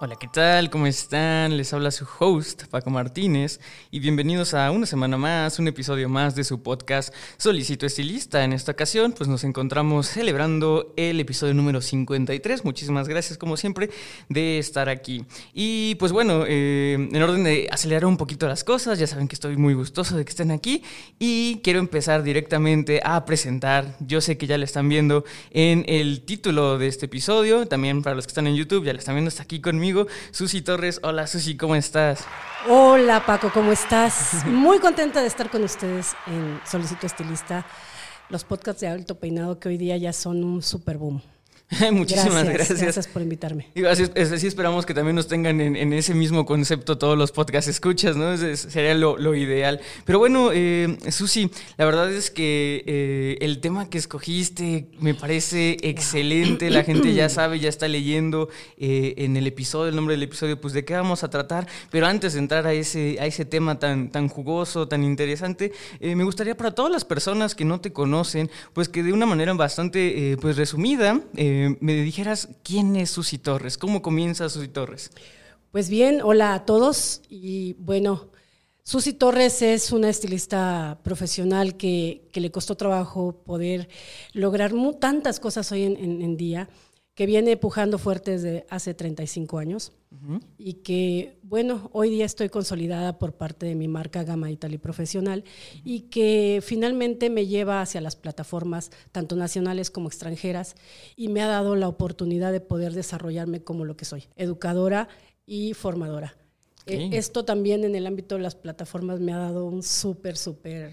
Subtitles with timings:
[0.00, 0.70] Hola, ¿qué tal?
[0.70, 1.56] ¿Cómo están?
[1.56, 3.58] Les habla su host, Paco Martínez,
[3.90, 8.44] y bienvenidos a una semana más, un episodio más de su podcast Solicito Estilista.
[8.44, 12.64] En esta ocasión, pues nos encontramos celebrando el episodio número 53.
[12.64, 13.90] Muchísimas gracias, como siempre,
[14.28, 15.24] de estar aquí.
[15.52, 19.34] Y pues bueno, eh, en orden de acelerar un poquito las cosas, ya saben que
[19.34, 20.84] estoy muy gustoso de que estén aquí,
[21.18, 26.20] y quiero empezar directamente a presentar, yo sé que ya le están viendo en el
[26.20, 29.28] título de este episodio, también para los que están en YouTube, ya le están viendo,
[29.28, 29.87] está aquí conmigo
[30.30, 31.00] Susi Torres.
[31.02, 32.24] Hola Susi, ¿cómo estás?
[32.68, 34.44] Hola Paco, ¿cómo estás?
[34.46, 37.66] Muy contenta de estar con ustedes en Solicito Estilista,
[38.28, 41.22] los podcasts de alto peinado que hoy día ya son un super boom.
[41.92, 43.06] Muchísimas gracias, gracias.
[43.08, 43.66] por invitarme.
[43.90, 48.16] así, así, esperamos que también nos tengan en, ese mismo concepto todos los podcasts escuchas,
[48.16, 48.32] ¿no?
[48.32, 49.80] Ese sería lo, ideal.
[50.06, 55.76] Pero bueno, eh, Susi, la verdad es que eh, el tema que escogiste me parece
[55.82, 56.70] excelente.
[56.70, 60.58] La gente ya sabe, ya está leyendo eh, en el episodio, el nombre del episodio,
[60.58, 61.66] pues de qué vamos a tratar.
[61.90, 66.24] Pero antes de entrar a ese, a ese tema tan, tan jugoso, tan interesante, me
[66.24, 70.36] gustaría para todas las personas que no te conocen, pues que de una manera bastante
[70.40, 71.20] pues resumida,
[71.80, 75.10] me dijeras quién es Susi Torres, cómo comienza Susi Torres.
[75.70, 78.30] Pues bien, hola a todos y bueno,
[78.82, 83.88] Susi Torres es una estilista profesional que, le costó trabajo poder
[84.32, 86.68] lograr tantas cosas hoy en día
[87.18, 89.90] que viene pujando fuerte desde hace 35 años
[90.56, 95.42] y que, bueno, hoy día estoy consolidada por parte de mi marca Gama Italy Profesional
[95.82, 100.76] y que finalmente me lleva hacia las plataformas, tanto nacionales como extranjeras,
[101.16, 105.08] y me ha dado la oportunidad de poder desarrollarme como lo que soy, educadora
[105.44, 106.36] y formadora.
[106.86, 110.92] Eh, esto también en el ámbito de las plataformas me ha dado un súper, súper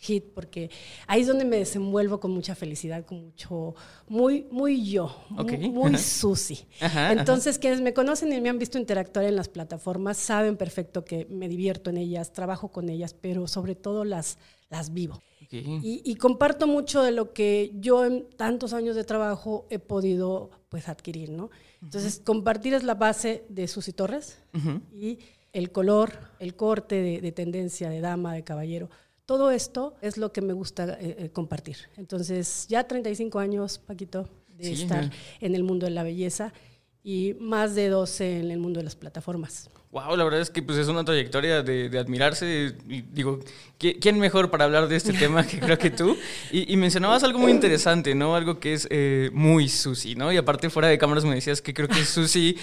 [0.00, 0.70] hit, porque
[1.06, 3.74] ahí es donde me desenvuelvo con mucha felicidad, con mucho,
[4.08, 6.66] muy, muy yo, muy, susi.
[7.10, 11.26] Entonces, quienes me conocen y me han visto interactuar en las plataformas saben perfecto que
[11.26, 14.38] me divierto en ellas, trabajo con ellas, pero sobre todo las,
[14.70, 15.20] las vivo.
[15.50, 20.88] Y, comparto mucho de lo que yo en tantos años de trabajo he podido pues
[20.88, 21.50] adquirir, ¿no?
[21.82, 24.38] Entonces, compartir es la base de Susi Torres
[24.94, 25.18] y
[25.52, 28.88] el color, el corte de, de tendencia de dama, de caballero,
[29.30, 31.76] todo esto es lo que me gusta eh, eh, compartir.
[31.96, 35.08] Entonces, ya 35 años, Paquito, de estar
[35.40, 36.52] en el mundo de la belleza
[37.04, 39.70] y más de 12 en el mundo de las plataformas.
[39.92, 42.74] Wow, la verdad es que pues, es una trayectoria de, admirarse.
[42.88, 43.38] Y, digo,
[43.78, 46.16] ¿quién mejor para hablar de este tema que creo que tú?
[46.50, 48.34] Y, mencionabas algo muy interesante, ¿no?
[48.34, 50.32] Algo que es eh, muy Susi, ¿no?
[50.32, 52.56] Y aparte, fuera de cámaras me decías que creo que Susi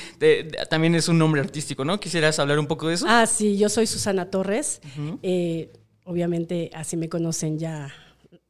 [0.70, 1.98] también es un nombre artístico, ¿no?
[1.98, 3.06] ¿Quisieras hablar un poco de eso?
[3.08, 4.82] Ah, sí, yo soy Susana Torres
[6.08, 7.94] obviamente así me conocen ya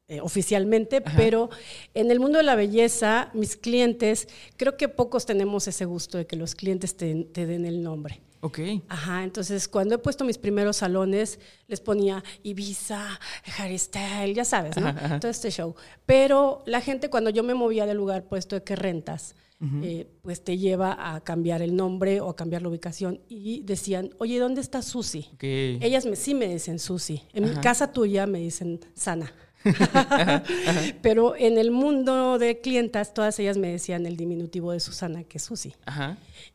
[0.07, 1.49] eh, oficialmente, pero
[1.93, 6.25] en el mundo de la belleza, mis clientes, creo que pocos tenemos ese gusto de
[6.25, 8.21] que los clientes te, den el nombre.
[8.39, 8.59] Ok.
[8.87, 13.19] Ajá, entonces cuando he puesto mis primeros salones, les ponía Ibiza,
[13.57, 14.95] Harry Style, ya sabes, ¿no?
[15.19, 15.75] Todo este show.
[16.05, 20.43] Pero la gente, cuando yo me movía del lugar puesto de que rentas, eh, pues
[20.43, 23.21] te lleva a cambiar el nombre o a cambiar la ubicación.
[23.27, 25.29] Y decían, oye, ¿dónde está Susi?
[25.39, 27.23] Ellas me, sí me dicen Susi.
[27.33, 29.33] En mi casa tuya me dicen Sana.
[31.01, 35.37] Pero en el mundo de clientas, todas ellas me decían el diminutivo de Susana, que
[35.37, 35.73] es Susi.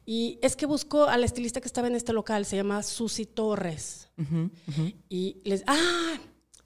[0.07, 3.27] Y es que busco a la estilista que estaba en este local, se llama Susi
[3.27, 4.09] Torres.
[5.09, 6.21] Y les, ah,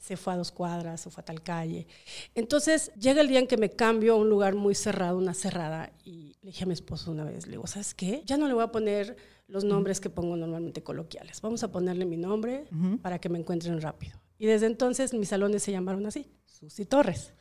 [0.06, 1.88] se fue a dos cuadras, se fue a tal calle.
[2.36, 5.90] Entonces llega el día en que me cambio a un lugar muy cerrado, una cerrada,
[6.04, 8.22] y le dije a mi esposo una vez, le digo, ¿sabes qué?
[8.24, 9.16] Ya no le voy a poner
[9.48, 12.68] los nombres que pongo normalmente coloquiales, vamos a ponerle mi nombre
[13.02, 14.16] para que me encuentren rápido.
[14.38, 17.32] Y desde entonces mis salones se llamaron así, Susi Torres.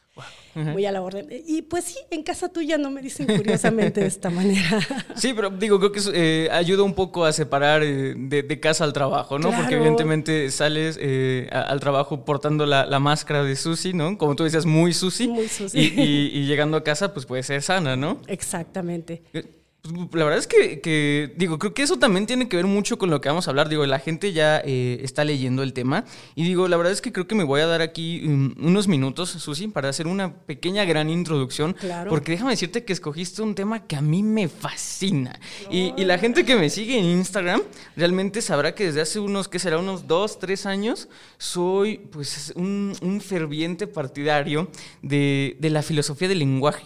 [0.54, 1.28] Muy a la orden.
[1.46, 4.80] Y pues sí, en casa tuya no me dicen curiosamente de esta manera.
[5.16, 8.94] Sí, pero digo, creo que eh, ayuda un poco a separar eh, de, casa al
[8.94, 9.52] trabajo, ¿no?
[9.52, 14.18] Porque evidentemente sales eh, al trabajo portando la, máscara de Susi, ¿no?
[14.18, 15.28] Como tú decías, muy Susi.
[15.28, 15.78] Muy Susi.
[15.78, 18.22] Y, y, llegando a casa, pues puede ser sana, ¿no?
[18.28, 19.24] Exactamente.
[20.14, 23.22] La verdad es que, digo, creo que eso también tiene que ver mucho con lo
[23.22, 23.70] que vamos a hablar.
[23.70, 26.06] Digo, la gente ya eh, está leyendo el tema.
[26.34, 28.88] Y digo, la verdad es que creo que me voy a dar aquí mm, unos
[28.88, 31.74] minutos, Susi, para hacer una pequeña gran introducción.
[31.74, 32.10] Claro.
[32.10, 35.40] Porque déjame decirte que escogiste un tema que a mí me fascina.
[35.70, 37.62] Y, la gente que me sigue en Instagram
[37.96, 39.80] realmente sabrá que desde hace unos, ¿qué será?
[39.80, 41.10] Unos dos, tres años,
[41.40, 44.70] soy pues un, un ferviente partidario
[45.02, 46.86] de, de la filosofía del lenguaje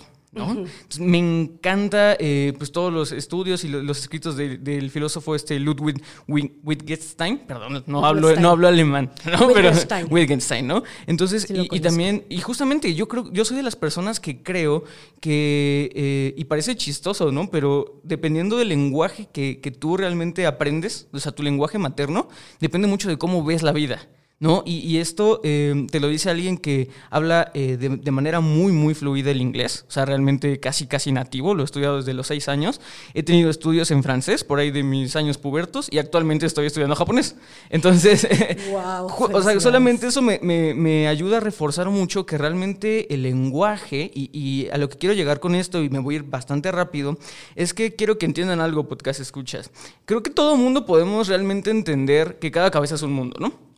[1.00, 7.40] me encanta eh, pues todos los estudios y los, escritos del filósofo este Ludwig Wittgenstein,
[7.40, 9.12] perdón, no hablo, no hablo alemán,
[9.54, 9.72] pero
[10.10, 10.84] Wittgenstein, ¿no?
[11.08, 14.84] Entonces, y, también, y justamente yo creo, yo soy de las personas que creo
[15.20, 17.50] que, eh, y parece chistoso, ¿no?
[17.50, 22.30] Pero dependiendo del lenguaje que, que tú realmente aprendes, o sea, tu lenguaje materno,
[22.60, 24.08] depende mucho de cómo ves la vida.
[24.40, 24.64] ¿No?
[24.66, 29.32] Y, esto eh, te lo dice alguien que habla eh, de, manera muy, muy fluida
[29.32, 32.80] el inglés, o sea, realmente casi, casi nativo, lo he estudiado desde los seis años.
[33.14, 36.96] He tenido estudios en francés por ahí de mis años pubertos y actualmente estoy estudiando
[36.96, 37.36] japonés.
[37.70, 38.28] Entonces,
[38.74, 44.70] o sea, solamente eso me, ayuda a reforzar mucho que realmente el lenguaje, y, y
[44.70, 47.18] a lo que quiero llegar con esto, y me voy a ir bastante rápido,
[47.56, 49.70] es que quiero que entiendan algo, podcast escuchas.
[50.06, 53.69] Creo que todo mundo podemos realmente entender que cada cabeza es un mundo, ¿no?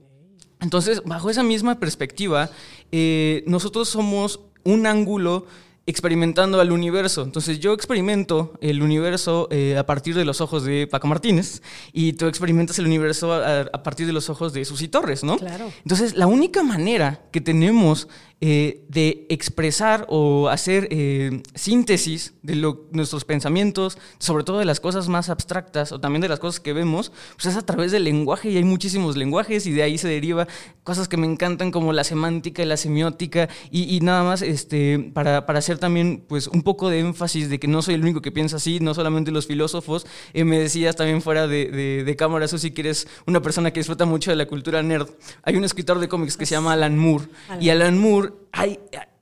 [0.62, 2.50] Entonces, bajo esa misma perspectiva,
[2.92, 5.46] eh, nosotros somos un ángulo
[5.88, 7.24] experimentando al universo.
[7.24, 11.62] Entonces yo experimento el universo eh, a partir de los ojos de Paco Martínez
[11.92, 15.38] y tú experimentas el universo a, a, partir de los ojos de Susi Torres, ¿no?
[15.38, 15.72] Claro.
[15.80, 18.08] Entonces la única manera que tenemos
[18.42, 22.56] eh, de expresar o hacer eh, síntesis de
[22.92, 26.74] nuestros pensamientos, sobre todo de las cosas más abstractas o también de las cosas que
[26.74, 30.08] vemos, pues es a través del lenguaje y hay muchísimos lenguajes y de ahí se
[30.08, 30.48] deriva
[30.84, 35.46] cosas que me encantan como la semántica y la semiótica y, nada más este, para,
[35.46, 38.32] para, hacer también pues un poco de énfasis de que no soy el único que
[38.32, 42.48] piensa así, no solamente los filósofos, eh, me decías también fuera de, de, de cámara,
[42.48, 45.10] si que eres una persona que disfruta mucho de la cultura nerd.
[45.44, 47.26] Hay un escritor de cómics que se llama Alan Moore
[47.60, 48.80] y Alan Moore hay,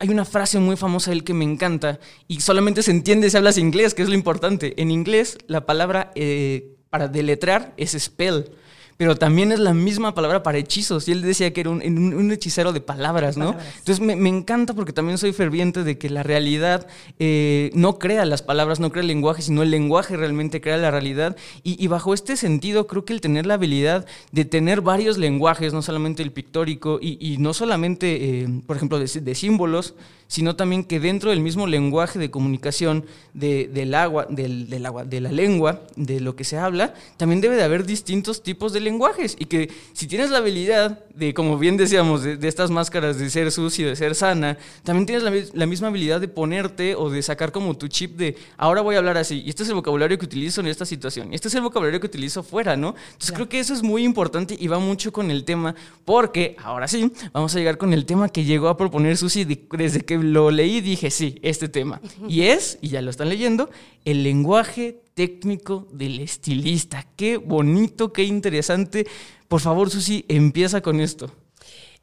[0.07, 3.93] una frase muy famosa de que me encanta y solamente se entiende si hablas inglés,
[3.93, 4.81] que es lo importante.
[4.81, 8.51] En inglés, la palabra eh, para deletrar es spell
[8.99, 11.07] pero también es la misma palabra para hechizos.
[11.07, 13.55] Y él decía que era un, hechicero de palabras, ¿no?
[13.77, 16.85] Entonces me, encanta porque también soy ferviente de que la realidad
[17.17, 20.91] eh, no crea las palabras, no crea el lenguaje, sino el lenguaje realmente crea la
[20.91, 21.37] realidad.
[21.63, 25.81] Y, bajo este sentido, creo que el tener la habilidad de tener varios lenguajes, no
[25.81, 29.95] solamente el pictórico y, no solamente, eh, por ejemplo, de, símbolos,
[30.29, 33.03] sino también que dentro del mismo lenguaje de comunicación
[33.33, 37.63] del agua, del, agua, de la lengua, de lo que se habla, también debe de
[37.63, 42.21] haber distintos tipos de lenguajes y que si tienes la habilidad de, como bien decíamos,
[42.21, 46.27] de, estas máscaras de ser sucio, de ser sana, también tienes la, misma habilidad de
[46.27, 49.63] ponerte o de sacar como tu chip de ahora voy a hablar así, y este
[49.63, 52.43] es el vocabulario que utilizo en esta situación, y este es el vocabulario que utilizo
[52.43, 52.93] fuera, ¿no?
[53.13, 55.73] Entonces creo que eso es muy importante y va mucho con el tema,
[56.05, 60.01] porque ahora sí, vamos a llegar con el tema que llegó a proponer Susi desde
[60.01, 62.01] que lo leí y dije, sí, este tema.
[62.27, 63.69] Y es, y ya lo están leyendo,
[64.05, 67.05] el lenguaje técnico del estilista.
[67.15, 69.05] Qué bonito, qué interesante.
[69.47, 71.31] Por favor, Susi, empieza con esto.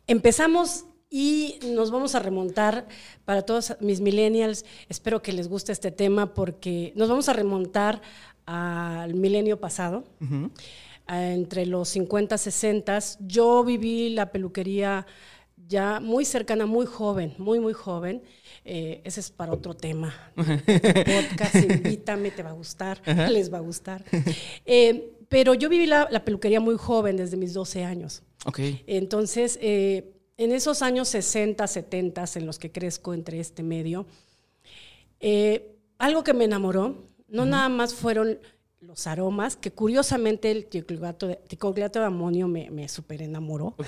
[0.07, 2.89] Empezamos y nos vamos a remontar
[3.25, 4.65] para todos mis millennials.
[4.89, 8.03] Espero que les guste este tema porque nos vamos a remontar
[8.45, 10.05] al milenio pasado.
[11.09, 15.07] Entre los 50, 60, yo viví la peluquería
[15.69, 18.23] ya muy cercana, muy joven, muy, muy joven.
[18.65, 20.15] Eh, ese es para otro tema.
[20.37, 24.05] Podcast, invítame, te va a gustar, les va a gustar.
[24.65, 28.23] Eh, pero yo viví la, peluquería muy joven, desde mis 12 años.
[28.87, 34.07] Entonces, eh, en esos años 60, 70, en los que crezco entre este medio,
[35.99, 38.39] algo que me enamoró, no nada más fueron
[38.81, 43.75] los aromas, que curiosamente el ticoglato de, de amonio me, me super enamoró.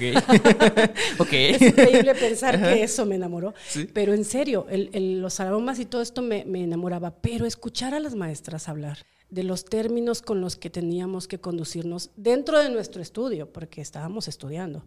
[1.18, 1.50] Okay.
[1.54, 3.54] Es increíble pensar que eso me enamoró.
[3.92, 7.10] Pero en serio, los aromas y todo esto me, enamoraba.
[7.20, 8.98] Pero escuchar a las maestras hablar
[9.30, 14.28] de los términos con los que teníamos que conducirnos dentro de nuestro estudio, porque estábamos
[14.28, 14.84] estudiando.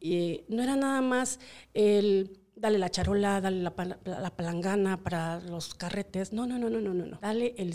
[0.00, 1.38] Y no era nada más
[1.74, 3.72] el dale la charola, dale la,
[4.04, 6.32] la, palangana para los carretes.
[6.32, 7.18] No, no, no, no, no, no.
[7.20, 7.74] Dale el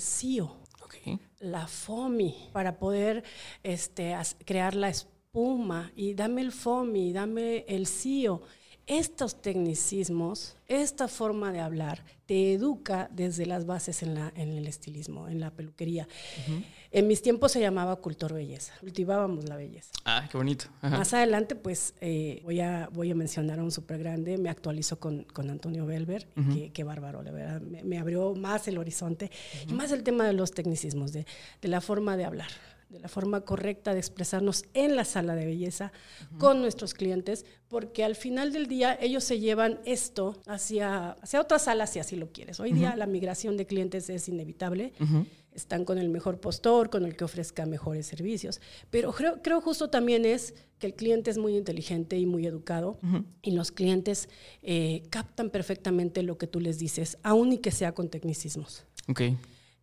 [1.40, 3.24] La FOMI para poder
[3.64, 8.42] este, crear la espuma y dame el FOMI, dame el CIO.
[8.86, 14.68] estos tecnicismos, esta forma de hablar, te educa desde las bases en, la, en el
[14.68, 16.08] estilismo, en la peluquería.
[16.96, 19.90] En mis tiempos se llamaba cultor belleza, cultivábamos la belleza.
[20.06, 20.66] Ah, qué bonito.
[20.80, 21.00] Ajá.
[21.00, 25.00] Más adelante, pues eh, voy, a, voy a mencionar a un súper grande, me actualizo
[25.00, 29.32] con, con Antonio Belver, qué, qué, bárbaro, la verdad, me, me, abrió más el horizonte
[29.68, 31.26] y más el tema de los tecnicismos, de,
[31.64, 32.50] de la forma de hablar
[32.94, 36.38] de la forma correcta de expresarnos en la sala de belleza uh -huh.
[36.38, 41.64] con nuestros clientes, porque al final del día ellos se llevan esto hacia, hacia otras
[41.64, 42.60] salas si así lo quieres.
[42.60, 42.78] Hoy uh -huh.
[42.78, 44.94] día la migración de clientes es inevitable.
[45.00, 45.26] Uh -huh.
[45.54, 48.60] Están con el mejor postor, con el que ofrezca mejores servicios.
[48.90, 53.00] Pero creo, creo justo también es que el cliente es muy inteligente y muy educado
[53.42, 54.30] y los clientes
[54.62, 58.86] eh, captan perfectamente lo que tú les dices, aun y que sea con tecnicismos.
[59.08, 59.38] Okay.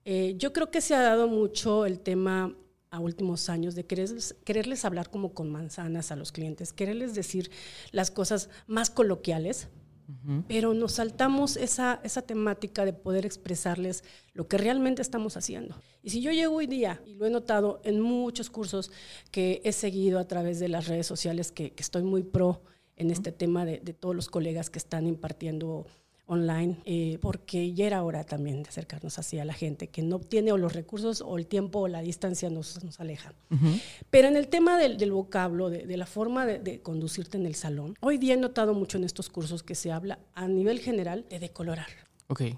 [0.04, 2.54] Eh, yo creo que se ha dado mucho el tema
[2.90, 7.50] a últimos años de quererles, quererles, hablar como con manzanas a los clientes, quererles decir
[7.92, 9.68] las cosas más coloquiales,
[10.10, 10.44] uh -huh.
[10.46, 15.80] pero nos saltamos esa, esa temática de poder expresarles lo que realmente estamos haciendo.
[16.02, 18.90] Y si yo llego hoy día, y lo he notado en muchos cursos
[19.30, 22.62] que he seguido a través de las redes sociales, que, que estoy muy pro
[22.96, 23.12] en uh -huh.
[23.12, 25.86] este tema de, de todos los colegas que están impartiendo
[26.30, 30.20] online, eh, porque ya era hora también de acercarnos así a la gente que no
[30.20, 33.34] tiene o los recursos o el tiempo o la distancia nos, nos alejan.
[33.50, 33.82] Uh -huh.
[34.10, 37.46] Pero en el tema del, del vocablo, de, de, la forma de, de, conducirte en
[37.46, 40.78] el salón, hoy día he notado mucho en estos cursos que se habla a nivel
[40.78, 41.88] general de decolorar.
[42.28, 42.56] Okay.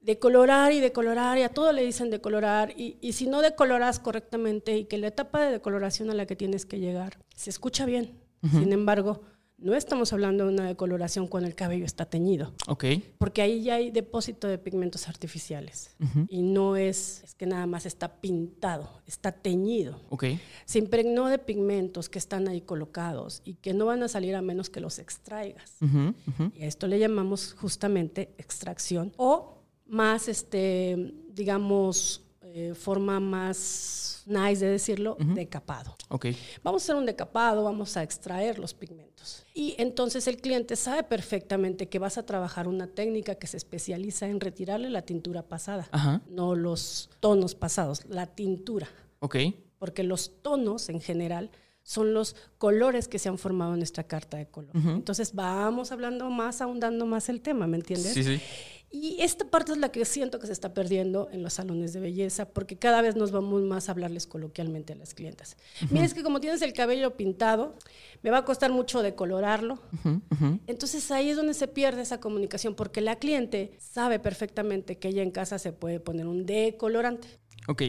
[0.00, 4.78] Decolorar y decolorar, y a todo le dicen decolorar, y, y si no decoloras correctamente
[4.78, 8.12] y que la etapa de decoloración a la que tienes que llegar se escucha bien,
[8.42, 8.60] uh -huh.
[8.60, 9.22] sin embargo,
[9.58, 12.52] no estamos hablando de una decoloración cuando el cabello está teñido.
[12.68, 12.84] Ok.
[13.18, 15.90] Porque ahí ya hay depósito de pigmentos artificiales.
[16.00, 16.26] Uh -huh.
[16.30, 20.00] Y no es, es que nada más está pintado, está teñido.
[20.10, 20.24] Ok.
[20.64, 24.42] Se impregnó de pigmentos que están ahí colocados y que no van a salir a
[24.42, 25.72] menos que los extraigas.
[25.80, 26.14] Uh -huh.
[26.26, 26.52] Uh -huh.
[26.54, 34.64] Y a esto le llamamos justamente extracción o más, este, digamos, eh, forma más nice
[34.64, 35.34] de decirlo, uh -huh.
[35.34, 35.96] decapado.
[36.08, 36.36] Okay.
[36.62, 39.44] Vamos a hacer un decapado, vamos a extraer los pigmentos.
[39.54, 44.26] Y entonces el cliente sabe perfectamente que vas a trabajar una técnica que se especializa
[44.28, 45.88] en retirarle la tintura pasada,
[46.28, 48.88] no los tonos pasados, la tintura.
[49.20, 49.64] Okay.
[49.78, 51.50] Porque los tonos en general
[51.82, 54.76] son los colores que se han formado en nuestra carta de color.
[54.76, 54.94] Uh -huh.
[54.96, 58.12] Entonces vamos hablando más, ahondando más el tema, ¿me entiendes?
[58.12, 58.40] Sí, sí.
[58.90, 62.00] Y esta parte es la que siento que se está perdiendo en los salones de
[62.00, 65.56] belleza, porque cada vez nos vamos más a hablarles coloquialmente a las clientas.
[65.82, 65.88] Uh -huh.
[65.90, 67.76] Mira, es que como tienes el cabello pintado,
[68.22, 69.74] me va a costar mucho decolorarlo.
[69.74, 70.60] Uh -huh, uh -huh.
[70.66, 75.22] Entonces ahí es donde se pierde esa comunicación, porque la cliente sabe perfectamente que ella
[75.22, 77.28] en casa se puede poner un decolorante.
[77.66, 77.82] Ok.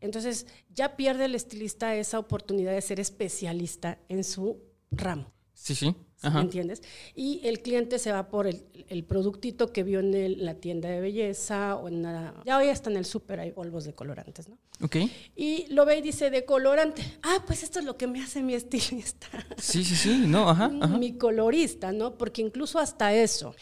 [0.00, 4.58] Entonces ya pierde el estilista esa oportunidad de ser especialista en su
[4.90, 5.30] ramo.
[5.54, 5.94] Sí, sí.
[6.22, 6.82] ¿Me entiendes?
[7.14, 10.90] Y el cliente se va por el, el productito que vio en el, la tienda
[10.90, 12.34] de belleza o en nada.
[12.44, 14.58] Ya hoy hasta en el súper hay polvos de colorantes, ¿no?
[14.82, 14.96] Ok.
[15.34, 17.02] Y lo ve y dice de colorante.
[17.22, 19.28] Ah, pues esto es lo que me hace mi estilista.
[19.56, 20.24] Sí, sí, sí.
[20.26, 20.98] No, ajá, ajá.
[20.98, 22.18] Mi colorista, ¿no?
[22.18, 23.54] Porque incluso hasta eso.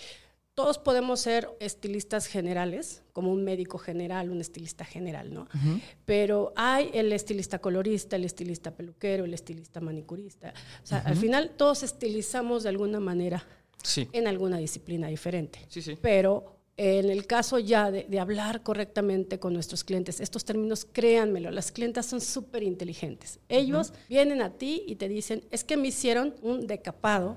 [0.58, 5.42] Todos podemos ser estilistas generales, como un médico general, un estilista general, ¿no?
[5.42, 5.80] Uh -huh.
[6.04, 10.52] Pero hay el estilista colorista, el estilista peluquero, el estilista manicurista.
[10.82, 11.10] O sea, uh -huh.
[11.10, 13.46] al final todos estilizamos de alguna manera
[13.84, 14.08] sí.
[14.12, 15.60] en alguna disciplina diferente.
[15.68, 15.96] Sí, sí.
[16.02, 21.52] Pero en el caso ya de, de, hablar correctamente con nuestros clientes, estos términos, créanmelo,
[21.52, 23.38] las clientas son súper inteligentes.
[23.48, 24.08] Ellos uh -huh.
[24.08, 27.36] vienen a ti y te dicen, es que me hicieron un decapado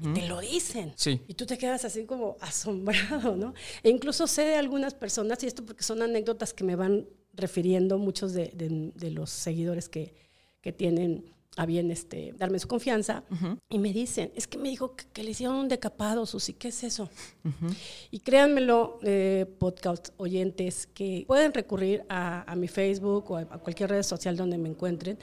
[0.00, 0.92] y te lo dicen.
[0.96, 1.20] Sí.
[1.28, 3.54] Y tú te quedas así como asombrado, ¿no?
[3.82, 7.98] E incluso sé de algunas personas, y esto porque son anécdotas que me van refiriendo
[7.98, 10.14] muchos de, de, de los seguidores que,
[10.60, 13.58] que tienen a bien este, darme su confianza, uh -huh.
[13.68, 16.68] y me dicen, es que me dijo que, que, le hicieron un decapado, Susi, ¿qué
[16.68, 17.10] es eso?
[17.44, 17.76] Uh -huh.
[18.10, 23.58] Y créanmelo, eh, podcast oyentes, que pueden recurrir a, a mi Facebook o a, a
[23.58, 25.18] cualquier red social donde me encuentren,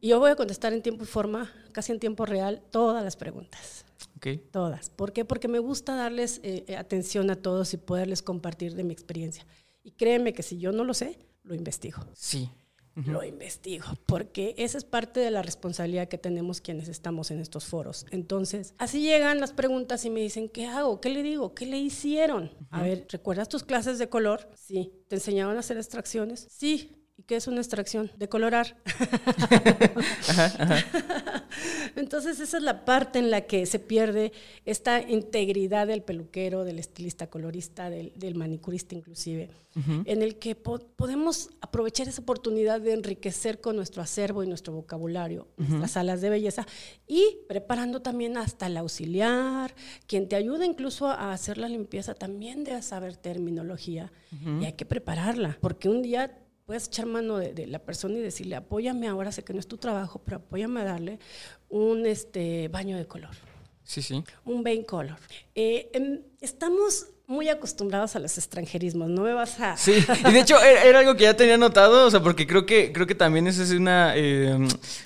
[0.00, 3.16] y yo voy a contestar en tiempo y forma, casi en tiempo real, todas las
[3.16, 3.84] preguntas.
[4.16, 4.38] Okay.
[4.50, 4.90] Todas.
[4.90, 5.24] ¿Por qué?
[5.24, 9.46] Porque me gusta darles eh, atención a todos y poderles compartir de mi experiencia.
[9.82, 12.04] Y créeme que si yo no lo sé, lo investigo.
[12.14, 12.50] Sí.
[12.96, 13.12] Uh -huh.
[13.12, 17.66] Lo investigo, porque esa es parte de la responsabilidad que tenemos quienes estamos en estos
[17.66, 18.06] foros.
[18.10, 20.98] Entonces, así llegan las preguntas y me dicen, ¿qué hago?
[20.98, 21.54] ¿Qué le digo?
[21.54, 22.44] ¿Qué le hicieron?
[22.44, 22.66] Uh -huh.
[22.70, 24.48] A ver, ¿recuerdas tus clases de color?
[24.56, 24.92] Sí.
[25.08, 26.46] ¿Te enseñaban a hacer extracciones?
[26.50, 26.95] Sí.
[27.18, 28.10] ¿Y qué es una extracción?
[28.18, 28.76] Decolorar.
[31.96, 34.32] Entonces esa es la parte en la que se pierde
[34.66, 39.48] esta integridad del peluquero, del estilista colorista, del, manicurista inclusive,
[40.04, 45.48] en el que podemos aprovechar esa oportunidad de enriquecer con nuestro acervo y nuestro vocabulario
[45.56, 46.66] las salas de belleza
[47.06, 49.74] y preparando también hasta el auxiliar,
[50.06, 54.12] quien te ayuda incluso a hacer la limpieza también debe saber terminología
[54.60, 58.56] y hay que prepararla, porque un día puedes echar mano de, la persona y decirle,
[58.56, 61.20] apóyame ahora, sé que no es tu trabajo, pero apóyame a darle
[61.68, 63.34] un este, baño de color.
[63.84, 64.22] Sí, sí.
[64.44, 65.16] Un vein color.
[65.54, 65.90] Eh,
[66.40, 69.76] estamos muy acostumbrados a los extranjerismos, no me vas a...
[69.76, 72.92] Sí, y de hecho era, algo que ya tenía notado, o sea, porque creo que,
[72.92, 74.12] creo que también es una...
[74.16, 74.56] Eh,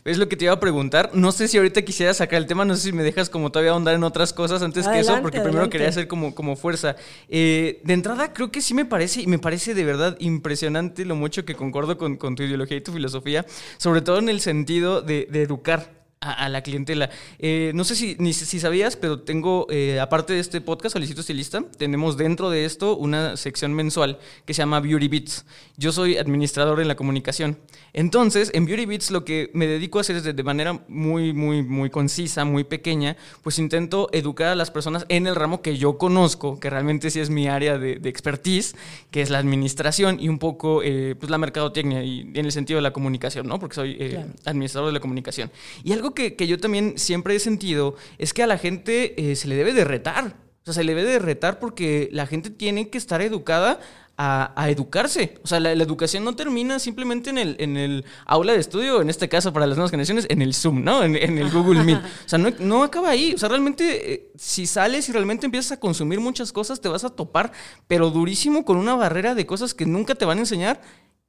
[0.05, 1.11] es lo que te iba a preguntar.
[1.15, 3.73] No sé si ahorita quisiera sacar el tema, no sé si me dejas como todavía
[3.73, 6.95] ahondar en otras cosas antes que eso, porque primero quería hacer como, como fuerza.
[7.31, 11.17] Eh, de entrada, creo que sí me parece, y me parece de verdad impresionante lo
[11.17, 13.47] mucho que concuerdo con, con tu ideología y tu filosofía,
[13.79, 17.09] sobre todo en el sentido de, de educar a, la clientela.
[17.39, 21.23] Eh, no sé si, ni, si sabías, pero tengo, eh, aparte de este podcast, Solicito
[21.23, 25.47] Estilista, tenemos dentro de esto una sección mensual que se llama Beauty Beats.
[25.79, 27.57] Yo soy administrador en la comunicación.
[27.95, 31.63] Entonces, en Beauty Beats lo que me dedico a hacer es de, manera muy, muy,
[31.63, 35.97] muy concisa, muy pequeña, pues intento educar a las personas en el ramo que yo
[35.97, 38.77] conozco, que realmente sí es mi área de, expertise,
[39.11, 42.77] que es la administración y un poco eh, pues la mercadotecnia y en el sentido
[42.77, 43.59] de la comunicación, ¿no?
[43.59, 45.51] Porque soy administrador de la comunicación.
[45.83, 49.49] Y algo que, yo también siempre he sentido es que a la gente eh, se
[49.49, 50.37] le debe de retar.
[50.63, 53.81] O sea, se le debe de retar porque la gente tiene que estar educada
[54.23, 55.39] a, educarse.
[55.43, 59.09] O sea, la, educación no termina simplemente en el, en el aula de estudio, en
[59.09, 61.03] este caso para las nuevas generaciones, en el Zoom, ¿no?
[61.03, 61.99] En, el Google Meet.
[61.99, 63.33] O sea, no, no acaba ahí.
[63.33, 67.05] O sea, realmente, eh, si sales y realmente empiezas a consumir muchas cosas, te vas
[67.05, 67.53] a topar,
[67.89, 70.83] pero durísimo, con una barrera de cosas que nunca te van a enseñar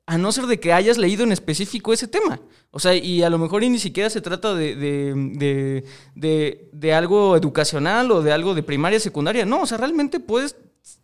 [0.06, 2.40] a no ser de que hayas leído en específico ese tema.
[2.72, 5.84] O sea, y a lo mejor ni siquiera se trata de, de,
[6.16, 9.46] de, de, algo educacional o de algo de primaria, secundaria.
[9.46, 10.56] No, o sea, realmente puedes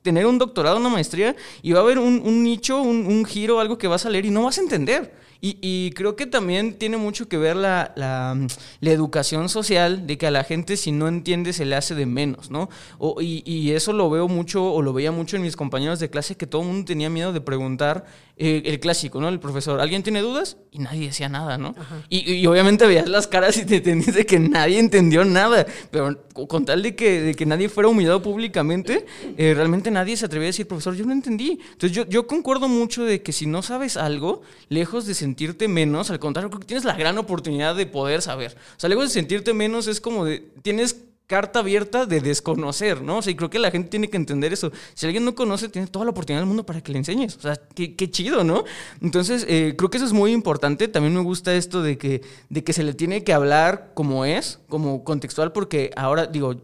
[0.02, 3.60] tener un doctorado, una maestría, y va a haber un, un nicho, un, un, giro,
[3.60, 5.14] algo que vas a leer y no vas a entender.
[5.42, 8.38] Y, y creo que también tiene mucho que ver la, la,
[8.80, 12.06] la, educación social, de que a la gente si no entiende se le hace de
[12.06, 12.70] menos, ¿no?
[12.98, 16.10] O, y, y, eso lo veo mucho, o lo veía mucho en mis compañeros de
[16.10, 18.06] clase, que todo el mundo tenía miedo de preguntar
[18.40, 19.30] eh, el clásico, ¿no?
[19.30, 20.58] El profesor, ¿alguien tiene dudas?
[20.72, 21.76] Y nadie decía nada, ¿no?
[22.10, 26.24] Y, y, obviamente veías las caras y te entendías de que nadie entendió nada, pero
[26.48, 29.06] con tal de que, de que nadie fuera humillado públicamente,
[29.38, 31.60] eh, realmente nadie se atrevía a decir, profesor, yo no entendí.
[31.72, 36.10] Entonces yo, yo concuerdo mucho de que si no sabes algo, lejos de sentirte menos,
[36.10, 38.56] al contrario, creo que tienes la gran oportunidad de poder saber.
[38.76, 43.18] O sea, lejos de sentirte menos es como de, tienes carta abierta de desconocer, ¿no?
[43.18, 44.72] O sea, y creo que la gente tiene que entender eso.
[44.94, 47.36] Si alguien no conoce, tiene toda la oportunidad del mundo para que le enseñes.
[47.36, 48.64] O sea, qué, chido, ¿no?
[49.02, 50.88] Entonces, eh, creo que eso es muy importante.
[50.88, 54.60] También me gusta esto de que, de que se le tiene que hablar como es,
[54.70, 56.56] como contextual, porque ahora, digo,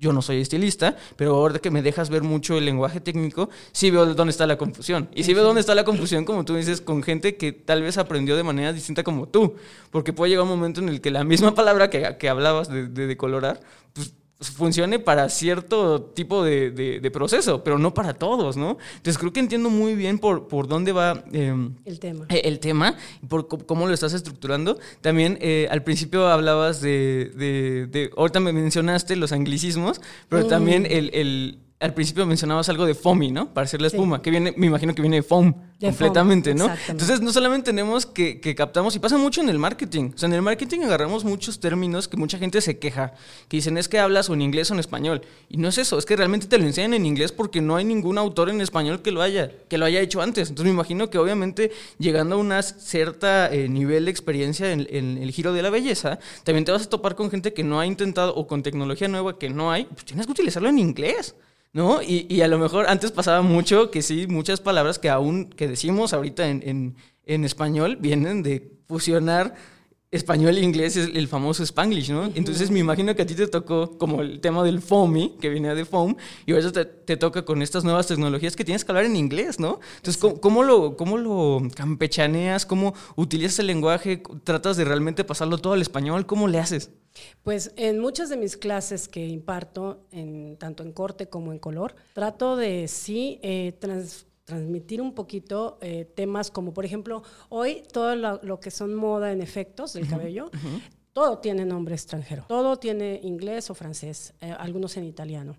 [0.00, 3.90] yo no soy estilista, pero ahora que me dejas ver mucho el lenguaje técnico, sí
[3.90, 5.08] veo dónde está la confusión.
[5.14, 7.98] Y sí veo dónde está la confusión, como tú dices, con gente que tal vez
[7.98, 9.56] aprendió de manera distinta como tú.
[9.90, 12.86] Porque puede llegar un momento en el que la misma palabra que, que hablabas de,
[12.86, 13.60] de decolorar,
[13.92, 18.78] pues funcione para cierto tipo de, proceso, pero no para todos, ¿no?
[18.96, 22.26] Entonces creo que entiendo muy bien por, por dónde va em, el tema.
[22.28, 22.96] Eh, el tema,
[23.28, 24.78] por cómo lo estás estructurando.
[25.00, 30.48] También eh, al principio hablabas de, de, ahorita me mencionaste los anglicismos, pero mm.
[30.48, 33.54] también el al principio mencionabas algo de foamy, ¿no?
[33.54, 36.68] Para hacer la espuma, que viene, me imagino que viene de foam completamente, ¿no?
[36.88, 40.10] Entonces, no solamente tenemos que, que, captamos, y pasa mucho en el marketing.
[40.12, 43.14] O sea, en el marketing agarramos muchos términos que mucha gente se queja,
[43.46, 45.22] que dicen es que hablas o en inglés o en español.
[45.48, 47.84] Y no es eso, es que realmente te lo enseñan en inglés porque no hay
[47.84, 50.48] ningún autor en español que lo haya, que lo haya hecho antes.
[50.48, 55.18] Entonces, me imagino que obviamente llegando a un cierta eh, nivel de experiencia en, en,
[55.18, 57.86] el giro de la belleza, también te vas a topar con gente que no ha
[57.86, 61.36] intentado o con tecnología nueva que no hay, pues tienes que utilizarlo en inglés.
[61.72, 62.02] ¿No?
[62.02, 65.68] Y, y, a lo mejor antes pasaba mucho que sí, muchas palabras que aún que
[65.68, 69.54] decimos ahorita en, en, en español vienen de fusionar
[70.10, 72.30] español e inglés es el famoso Spanglish, ¿no?
[72.34, 75.74] Entonces me imagino que a ti te tocó como el tema del foamy, que viene
[75.74, 76.16] de foam,
[76.46, 79.60] y ahora te, te toca con estas nuevas tecnologías que tienes que hablar en inglés,
[79.60, 79.80] ¿no?
[79.96, 82.64] Entonces, ¿cómo, ¿cómo, lo, ¿cómo lo campechaneas?
[82.64, 84.22] ¿Cómo utilizas el lenguaje?
[84.44, 86.24] ¿Tratas de realmente pasarlo todo al español?
[86.24, 86.90] ¿Cómo le haces?
[87.42, 91.94] Pues en muchas de mis clases que imparto, en, tanto en corte como en color,
[92.14, 93.72] trato de sí eh,
[94.48, 99.42] transmitir un poquito eh, temas como, por ejemplo, hoy todo lo, que son moda en
[99.42, 100.50] efectos del cabello,
[101.12, 105.54] todo tiene nombre extranjero, todo tiene inglés o francés, eh, algunos en italiano.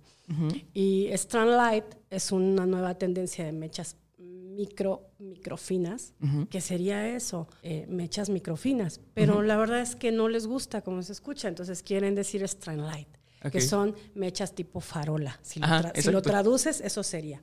[0.74, 6.16] Y Strand Light es una nueva tendencia de mechas micro, microfinas,
[6.50, 9.02] que sería eso, eh, mechas microfinas.
[9.14, 12.82] Pero la verdad es que no les gusta como se escucha, entonces quieren decir strain
[12.82, 13.19] light.
[13.52, 15.40] Que son mechas tipo farola.
[15.42, 15.60] Si,
[16.12, 17.42] lo, traduces, eso sería.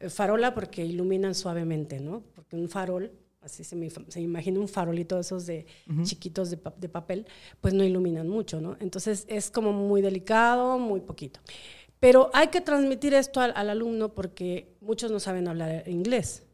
[0.00, 2.22] Eh, farola porque iluminan suavemente, ¿no?
[2.34, 5.66] Porque un farol así se me, se imagina un farolito de esos de
[6.02, 7.26] chiquitos de, de, papel,
[7.60, 8.76] pues no iluminan mucho, ¿no?
[8.80, 11.40] Entonces es como muy delicado, muy poquito.
[12.00, 16.44] Pero hay que transmitir esto al, alumno porque muchos no saben hablar inglés.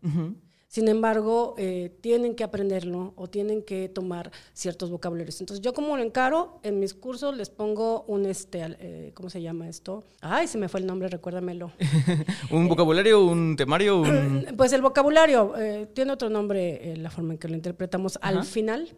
[0.73, 5.39] Sin embargo, eh, tienen que aprenderlo o tienen que tomar ciertos vocabularios.
[5.43, 9.43] Entonces, yo como lo encaro, en mis cursos les pongo un, este, eh, ¿cómo se
[9.43, 10.03] llama esto?
[10.23, 11.73] Ay, se me fue el nombre, recuérdamelo.
[12.51, 14.03] ¿Un vocabulario, un temario?
[14.57, 18.19] Pues el vocabulario eh, tiene otro nombre, la forma en que lo interpretamos.
[18.23, 18.97] Al final,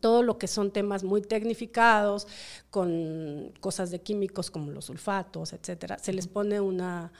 [0.00, 2.26] todo lo que son temas muy tecnificados,
[2.70, 7.12] con cosas de químicos como los sulfatos, etcétera, se les pone una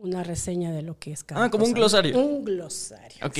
[0.00, 2.18] una reseña de lo que es cada Ah, como un glosario.
[2.18, 3.24] Un glosario.
[3.26, 3.38] Ok,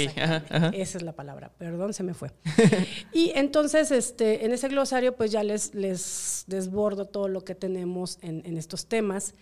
[0.72, 2.30] Esa es la palabra, perdón, se me fue.
[3.12, 8.18] y entonces, este, en ese glosario, pues ya les, les desbordo todo lo que tenemos
[8.22, 9.34] en, en estos temas,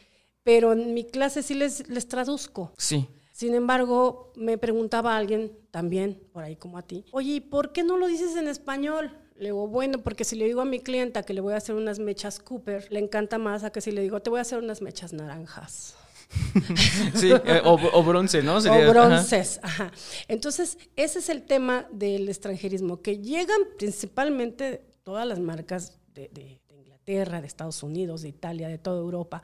[0.43, 2.73] pero en mi clase sí les, les traduzco.
[2.79, 3.09] Sí.
[3.33, 7.97] Sin embargo, me preguntaba alguien también, por ahí como a ti, oye, ¿por qué no
[7.97, 9.17] lo dices en español?
[9.37, 11.77] Le digo, bueno, porque si le digo a mi clienta que le voy a hacer
[11.77, 14.59] unas mechas Cooper, le encanta más a que si le digo, te voy a hacer
[14.59, 15.95] unas mechas naranjas.
[17.15, 18.59] sí, eh, o, bronce, ¿no?
[18.59, 19.93] o bronces, ajá.
[20.29, 27.41] Entonces, ese es el tema del extranjerismo, que llegan principalmente todas las marcas de, Inglaterra,
[27.41, 29.43] de Estados Unidos, de Italia, de toda Europa.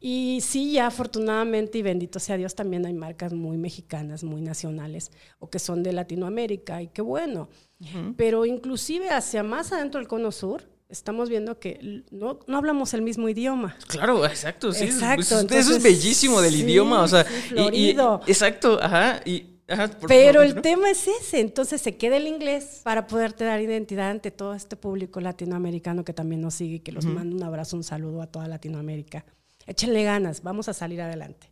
[0.00, 5.10] Y sí, ya afortunadamente y bendito sea Dios, también hay marcas muy mexicanas, muy nacionales,
[5.40, 7.48] o que son de Latinoamérica, y qué bueno.
[8.16, 13.02] Pero inclusive hacia más adentro del cono sur, estamos viendo que no, no hablamos el
[13.02, 13.76] mismo idioma.
[13.86, 14.84] Claro, exacto, sí.
[14.84, 15.54] Exacto.
[15.54, 17.26] eso es bellísimo del idioma, o sea,
[18.26, 19.58] exacto, ajá, y
[20.06, 24.30] Pero el tema es ese, entonces se queda el inglés para poderte dar identidad ante
[24.30, 28.22] todo este público latinoamericano que también nos sigue, que los mando un abrazo, un saludo
[28.22, 29.24] a toda Latinoamérica.
[29.66, 31.50] Échenle ganas, vamos a salir adelante.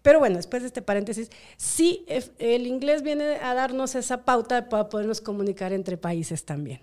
[0.00, 2.06] Pero bueno, después de este paréntesis, sí,
[2.38, 6.80] el inglés viene a darnos esa pauta para podernos comunicar entre países también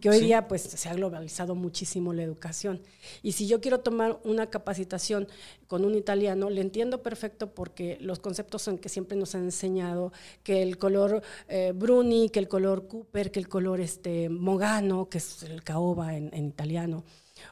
[0.00, 2.82] que hoy día pues se ha globalizado muchísimo la educación.
[3.22, 5.26] Y si yo quiero tomar una capacitación
[5.66, 10.12] con un italiano, le entiendo perfecto porque los conceptos son que siempre nos han enseñado
[10.44, 15.18] que el color eh, Bruni, que el color Cooper, que el color este, Mogano, que
[15.18, 17.04] es el caoba en, italiano,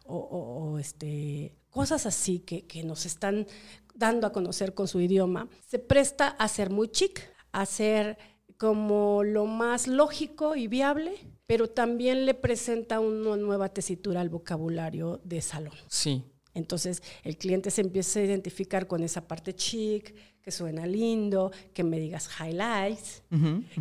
[0.07, 3.46] o, este, cosas así que, que nos están
[3.94, 8.18] dando a conocer con su idioma, se presta a ser muy chic, a ser
[8.57, 15.20] como lo más lógico y viable, pero también le presenta una nueva tesitura al vocabulario
[15.24, 15.74] de salón.
[15.88, 16.24] Sí.
[16.54, 21.83] Entonces el cliente se empieza a identificar con esa parte chic, que suena lindo, que
[21.83, 23.22] me digas highlights,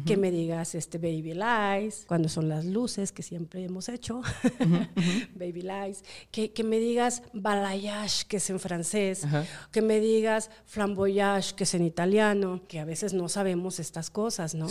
[0.05, 4.21] que me digas este baby lights, cuando son las luces que siempre hemos hecho,
[5.35, 9.27] baby lights, que, que, me digas balayage, que es en francés,
[9.71, 14.55] que me digas flamboyage, que es en italiano, que a veces no sabemos estas cosas,
[14.55, 14.67] ¿no?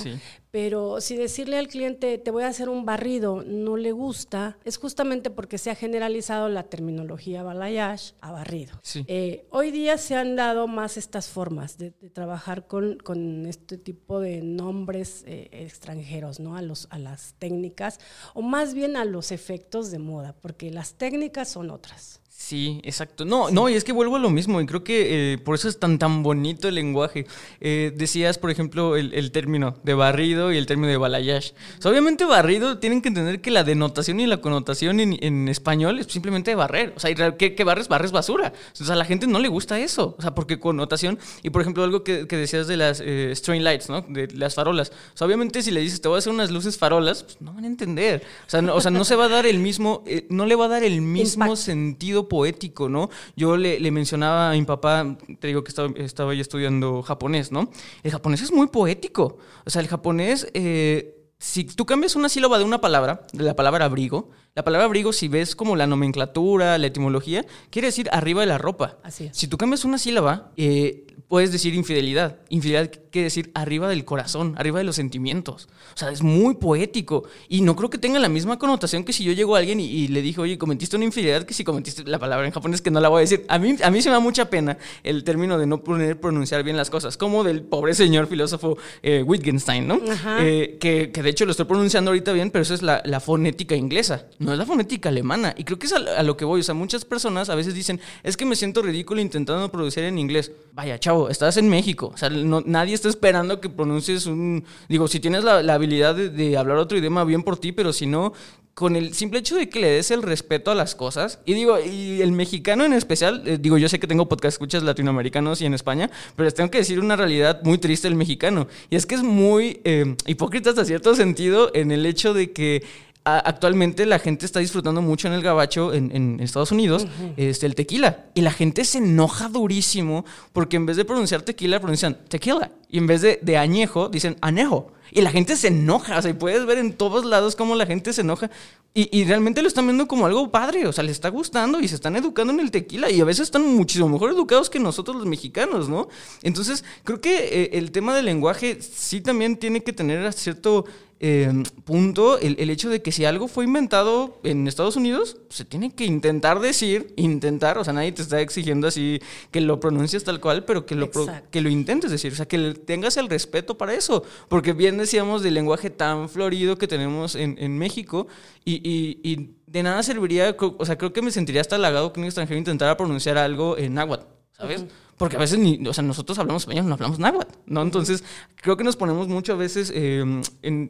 [0.50, 4.78] Pero si decirle al cliente, te voy a hacer un barrido, no le gusta, es
[4.78, 8.80] justamente porque se ha generalizado la terminología balayage a barrido.
[9.06, 14.20] Eh, hoy día se han dado más estas formas de, trabajar con, con, este tipo
[14.20, 16.56] de nombres eh, extranjeros, ¿no?
[16.56, 18.00] A, los, a las técnicas,
[18.34, 22.21] o más bien a los efectos de moda, porque las técnicas son otras.
[22.44, 23.24] Sí, exacto.
[23.24, 25.68] No, no, y es que vuelvo a lo mismo, y creo que eh, por eso
[25.68, 27.24] es tan tan bonito el lenguaje.
[27.60, 31.54] Eh, decías, por ejemplo, el, término de barrido y el término de balayage.
[31.84, 36.56] obviamente barrido tienen que entender que la denotación y la connotación en, español es simplemente
[36.56, 36.92] barrer.
[36.96, 37.86] O sea, ¿qué, barres?
[37.86, 38.52] Barres basura.
[38.72, 40.16] O sea, a la gente no le gusta eso.
[40.18, 44.02] O sea, porque connotación, y por ejemplo, algo que, decías de las eh, lights, ¿no?
[44.02, 44.90] De las farolas.
[45.14, 47.54] O sea, obviamente si le dices, te voy a hacer unas luces farolas, pues no
[47.54, 48.24] van a entender.
[48.48, 50.56] O sea, no, o sea, no se va a dar el mismo, eh, no le
[50.56, 53.10] va a dar el mismo sentido poético, ¿no?
[53.36, 57.68] Yo le, mencionaba a mi papá, te digo que estaba, estaba yo estudiando japonés, ¿no?
[58.02, 59.36] El japonés es muy poético.
[59.66, 63.54] O sea, el japonés, eh, si tú cambias una sílaba de una palabra, de la
[63.54, 68.40] palabra abrigo, la palabra abrigo, si ves como la nomenclatura, la etimología, quiere decir arriba
[68.40, 68.96] de la ropa.
[69.02, 72.38] Así Si tú cambias una sílaba, eh, puedes decir infidelidad.
[72.48, 75.68] Infidelidad quiere decir arriba del corazón, arriba de los sentimientos.
[75.94, 77.24] O sea, es muy poético.
[77.48, 80.08] Y no creo que tenga la misma connotación que si yo llego a alguien y,
[80.08, 83.00] le dije, oye, cometiste una infidelidad, que si cometiste la palabra en japonés, que no
[83.00, 83.44] la voy a decir.
[83.48, 86.64] A mí, a mí se me da mucha pena el término de no poder pronunciar
[86.64, 90.00] bien las cosas, como del pobre señor filósofo eh, Wittgenstein, ¿no?
[90.40, 94.26] Eh, que, de hecho lo estoy pronunciando ahorita bien, pero eso es la, fonética inglesa,
[94.38, 95.54] no es la fonética alemana.
[95.56, 96.60] Y creo que es a, a lo que voy.
[96.60, 100.18] O sea, muchas personas a veces dicen, es que me siento ridículo intentando pronunciar en
[100.18, 100.50] inglés.
[100.72, 102.10] Vaya, chavo estás en México.
[102.14, 104.64] O sea, nadie está esperando que pronuncies un...
[104.88, 108.32] Digo, si tienes la, habilidad de, hablar otro idioma, bien por ti, pero si no,
[108.74, 111.80] con el simple hecho de que le des el respeto a las cosas, y digo,
[111.80, 115.66] y el mexicano en especial, eh, digo, yo sé que tengo podcast escuchas latinoamericanos y
[115.66, 119.04] en España, pero les tengo que decir una realidad muy triste del mexicano, y es
[119.04, 122.84] que es muy eh, hipócrita hasta cierto sentido en el hecho de que
[123.24, 127.06] actualmente la gente está disfrutando mucho en el gabacho en, Estados Unidos
[127.36, 128.26] este, el tequila.
[128.34, 132.70] Y la gente se enoja durísimo porque en vez de pronunciar tequila, pronuncian tequila.
[132.88, 134.92] Y en vez de, de añejo, dicen anejo.
[135.14, 137.84] Y la gente se enoja, o sea, y puedes ver en todos lados cómo la
[137.84, 138.50] gente se enoja.
[138.94, 141.94] Y, realmente lo están viendo como algo padre, o sea, les está gustando y se
[141.94, 143.10] están educando en el tequila.
[143.10, 146.08] Y a veces están muchísimo mejor educados que nosotros los mexicanos, ¿no?
[146.42, 150.84] Entonces, creo que eh, el tema del lenguaje sí también tiene que tener cierto
[151.24, 155.64] Em, punto el, el, hecho de que si algo fue inventado en Estados Unidos, se
[155.64, 159.20] tiene que intentar decir, intentar, o sea, nadie te está exigiendo así
[159.52, 161.12] que lo pronuncies tal cual, pero que lo,
[161.52, 165.44] que lo intentes decir, o sea, que tengas el respeto para eso, porque bien decíamos
[165.44, 168.26] del lenguaje tan florido que tenemos en, en México
[168.64, 172.18] y, y, y, de nada serviría, o sea, creo que me sentiría hasta halagado que
[172.18, 174.26] un extranjero intentara pronunciar algo en náhuatl,
[174.58, 174.86] ¿sabes?
[175.22, 177.82] Porque a veces ni, o sea, nosotros hablamos español, no hablamos náhuatl, ¿no?
[177.82, 178.24] Entonces,
[178.56, 180.42] creo que nos ponemos muchas veces em,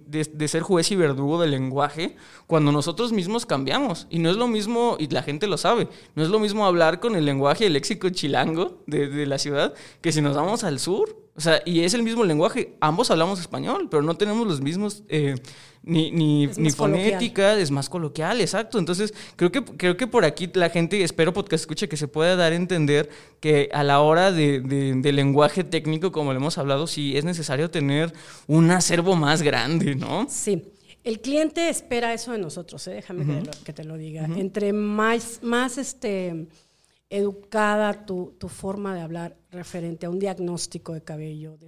[0.07, 2.17] de, ser juez y verdugo del lenguaje
[2.47, 4.07] cuando nosotros mismos cambiamos.
[4.09, 6.99] Y no es lo mismo, y la gente lo sabe, no es lo mismo hablar
[6.99, 10.79] con el lenguaje, el léxico chilango de, de la ciudad, que si nos vamos al
[10.79, 11.22] sur.
[11.35, 12.77] O sea, y es el mismo lenguaje.
[12.81, 15.37] Ambos hablamos español, pero no tenemos los mismos eh,
[15.83, 18.79] ni, ni, ni fonética, es más coloquial, exacto.
[18.79, 22.37] Entonces, creo que, creo que por aquí la gente, espero porque escuche, que se pueda
[22.37, 23.09] dar a entender
[23.41, 27.71] que a la hora de, de, lenguaje técnico, como lo hemos hablado, sí es necesario
[27.71, 28.13] tener
[28.47, 30.27] un acervo más grande, ¿no?
[30.29, 30.63] Sí.
[31.03, 32.93] El cliente espera eso de nosotros, ¿eh?
[32.93, 34.25] déjame que, te lo diga.
[34.25, 36.47] Entre más, más este,
[37.11, 41.59] educada tu, tu, forma de hablar referente a un diagnóstico de cabello,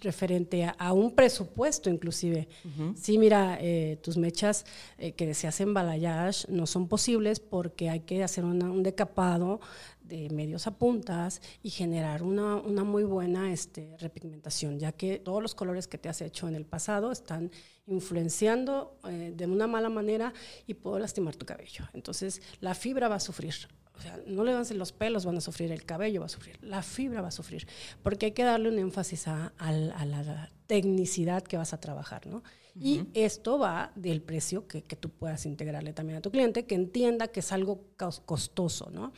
[0.00, 2.48] referente a, un presupuesto inclusive.
[2.96, 4.66] Sí, mira, eh, tus mechas
[4.98, 9.60] eh, que se hacen balayage no son posibles porque hay que hacer un decapado
[10.02, 15.42] de medios a puntas y generar una, una, muy buena este, repigmentación, ya que todos
[15.42, 17.50] los colores que te has hecho en el pasado están
[17.86, 20.32] influenciando eh, de una mala manera
[20.66, 21.84] y puedo lastimar tu cabello.
[21.92, 23.54] Entonces, la fibra va a sufrir.
[23.98, 26.56] O sea, no le van los pelos, van a sufrir, el cabello va a sufrir,
[26.62, 27.66] la fibra va a sufrir,
[28.02, 32.42] porque hay que darle un énfasis a, la tecnicidad que vas a trabajar, ¿no?
[32.80, 37.26] Y esto va del precio que, tú puedas integrarle también a tu cliente, que entienda
[37.26, 37.80] que es algo
[38.24, 39.12] costoso, ¿no?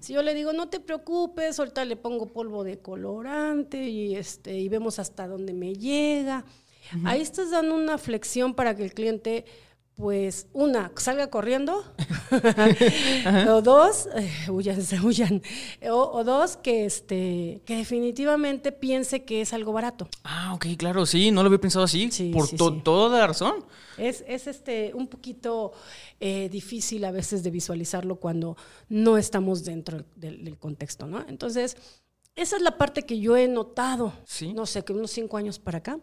[0.00, 4.58] Si yo le digo, no te preocupes, ahorita le pongo polvo de colorante y, este,
[4.58, 6.44] y vemos hasta dónde me llega,
[7.04, 9.44] ahí estás dando una flexión para que el cliente
[9.96, 11.82] pues una, salga corriendo,
[13.48, 15.42] o dos, eh, huyan, se huyan,
[15.90, 20.06] o, dos, que, este, que definitivamente piense que es algo barato.
[20.22, 22.50] Ah, ok, claro, sí, no lo había pensado así, por
[22.82, 23.64] toda la razón.
[23.96, 25.72] Es, es, este, un poquito
[26.20, 28.58] eh, difícil a veces de visualizarlo cuando
[28.90, 31.24] no estamos dentro del, del contexto, ¿no?
[31.26, 31.78] Entonces,
[32.34, 34.12] esa es la parte que yo he notado,
[34.54, 35.98] no sé, que unos cinco años para acá,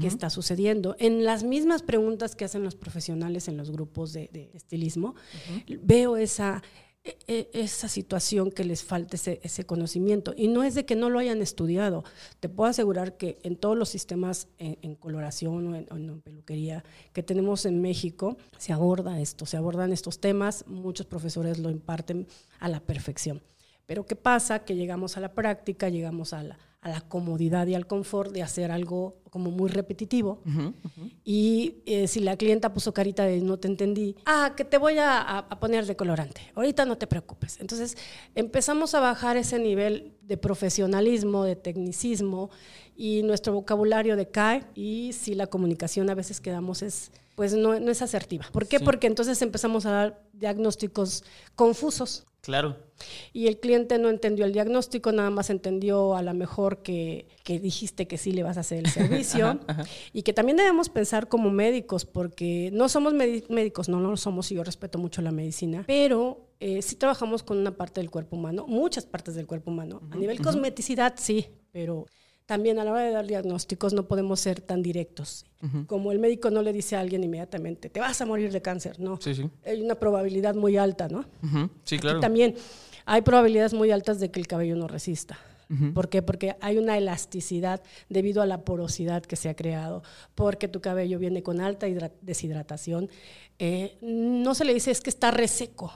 [0.00, 0.96] qué está sucediendo.
[0.98, 5.14] En las mismas preguntas que hacen los profesionales en los grupos de, estilismo,
[5.82, 6.62] veo esa,
[7.04, 10.34] e, e, esa situación que les falta ese, conocimiento.
[10.36, 12.04] Y no es de que no lo hayan estudiado.
[12.40, 17.22] Te puedo asegurar que en todos los sistemas en, coloración o en, en, peluquería que
[17.22, 20.66] tenemos en México, se aborda esto, se abordan estos temas.
[20.66, 22.26] Muchos profesores lo imparten
[22.60, 23.42] a la perfección.
[23.86, 24.66] Pero ¿qué pasa?
[24.66, 28.42] Que llegamos a la práctica, llegamos a la, a la comodidad y al confort de
[28.42, 30.40] hacer algo como muy repetitivo.
[31.24, 34.96] Y eh, si la clienta puso carita de no te entendí, ah, que te voy
[34.98, 37.60] a, poner de colorante, ahorita no te preocupes.
[37.60, 37.96] Entonces
[38.34, 42.50] empezamos a bajar ese nivel de profesionalismo, de tecnicismo
[42.96, 48.02] y nuestro vocabulario decae y si la comunicación a veces quedamos es pues no, es
[48.02, 48.46] asertiva.
[48.50, 48.80] ¿Por qué?
[48.80, 51.22] Porque entonces empezamos a dar diagnósticos
[51.54, 52.26] confusos.
[52.40, 52.76] Claro.
[53.32, 58.08] Y el cliente no entendió el diagnóstico, nada más entendió a lo mejor que, dijiste
[58.08, 59.60] que sí le vas a hacer el servicio.
[60.12, 64.50] Y que también debemos pensar como médicos, porque no somos médicos, no, no lo somos
[64.50, 68.34] y yo respeto mucho la medicina, pero eh, sí trabajamos con una parte del cuerpo
[68.34, 70.02] humano, muchas partes del cuerpo humano.
[70.10, 72.06] A nivel cosmeticidad, sí, pero
[72.48, 75.44] también a la hora de dar diagnósticos no podemos ser tan directos.
[75.86, 78.98] Como el médico no le dice a alguien inmediatamente, te vas a morir de cáncer,
[78.98, 79.20] no.
[79.20, 79.50] Sí, sí.
[79.66, 81.26] Hay una probabilidad muy alta, ¿no?
[81.84, 82.20] Sí, claro.
[82.20, 82.54] también
[83.04, 85.38] hay probabilidades muy altas de que el cabello no resista.
[85.92, 86.22] ¿Por qué?
[86.22, 90.02] Porque hay una elasticidad debido a la porosidad que se ha creado,
[90.34, 91.86] porque tu cabello viene con alta
[92.22, 93.10] deshidratación.
[93.58, 95.92] Eh, no se le dice es que está reseco,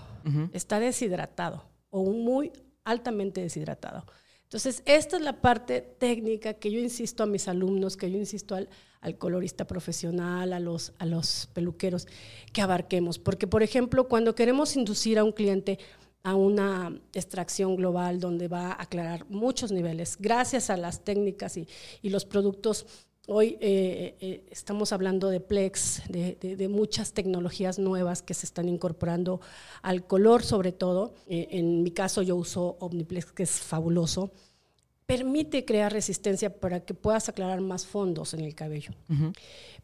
[0.53, 2.53] está deshidratado o muy
[2.85, 4.05] altamente deshidratado.
[4.53, 8.55] Entonces, esta es la parte técnica que yo insisto a mis alumnos, que yo insisto
[8.55, 8.69] al,
[9.17, 12.07] colorista profesional, a los, a los peluqueros,
[12.53, 13.19] que abarquemos.
[13.19, 15.79] Porque, por ejemplo, cuando queremos inducir a un cliente
[16.23, 21.67] a una extracción global donde va a aclarar muchos niveles, gracias a las técnicas y,
[22.03, 22.85] y los productos
[23.29, 28.69] Hoy eh, eh, estamos hablando de Plex, de, de, muchas tecnologías nuevas que se están
[28.69, 29.41] incorporando
[29.81, 31.15] al color sobre todo.
[31.29, 34.33] Eh, en mi caso yo uso Omniplex, que es fabuloso.
[35.07, 38.91] Permite crear resistencia para que puedas aclarar más fondos en el cabello.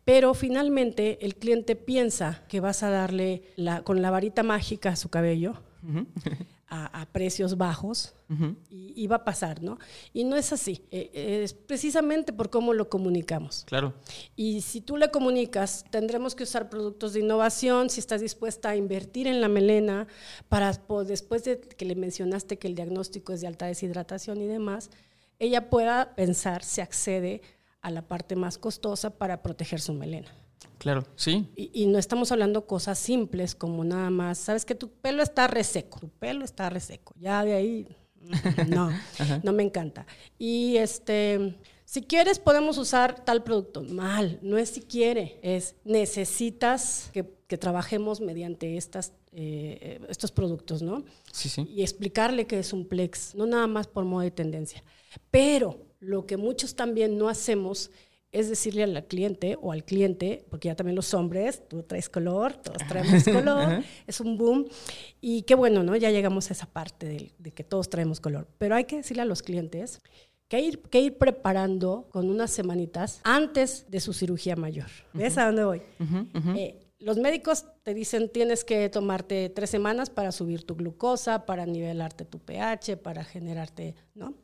[0.05, 4.97] Pero finalmente el cliente piensa que vas a darle la, con la varita mágica a
[4.97, 5.55] su cabello
[6.71, 8.15] a, precios bajos
[8.69, 9.79] y, va a pasar, ¿no?
[10.13, 13.65] Y no es así, eh, es precisamente por cómo lo comunicamos.
[13.67, 13.95] Claro.
[14.37, 18.77] Y si tú le comunicas, tendremos que usar productos de innovación, si estás dispuesta a
[18.77, 20.07] invertir en la melena,
[20.49, 20.73] para
[21.07, 24.91] después de que le mencionaste que el diagnóstico es de alta deshidratación y demás,
[25.39, 27.41] ella pueda pensar si accede
[27.81, 30.35] a la parte más costosa para proteger su melena.
[30.79, 31.49] Claro, sí.
[31.57, 35.99] Y, no estamos hablando cosas simples como nada más, sabes que tu pelo está reseco,
[35.99, 37.89] tu pelo está reseco, ya de ahí,
[38.69, 38.91] no,
[39.43, 40.07] no me encanta.
[40.39, 47.11] Y este, si quieres podemos usar tal producto, mal, no es si quiere, es necesitas
[47.13, 51.03] que, trabajemos mediante estas, eh, estos productos, ¿no?
[51.33, 51.67] Sí, sí.
[51.75, 54.85] Y explicarle que es un plex, no nada más por moda y tendencia.
[55.31, 57.91] Pero lo que muchos también no hacemos
[58.31, 62.55] es decirle al cliente o al cliente, porque ya también los hombres, tú traes color,
[62.55, 64.67] todos traemos color, es un boom.
[65.21, 65.97] Y qué bueno, ¿no?
[65.97, 68.47] Ya llegamos a esa parte de, que todos traemos color.
[68.59, 70.01] Pero hay que decirle a los clientes
[70.49, 74.89] que hay que ir preparando con unas semanitas antes de su cirugía mayor.
[75.13, 75.83] ¿Ves a dónde voy?
[76.57, 81.65] Eh, los médicos te dicen tienes que tomarte tres semanas para subir tu glucosa, para
[81.65, 84.35] nivelarte tu pH, para generarte, ¿no?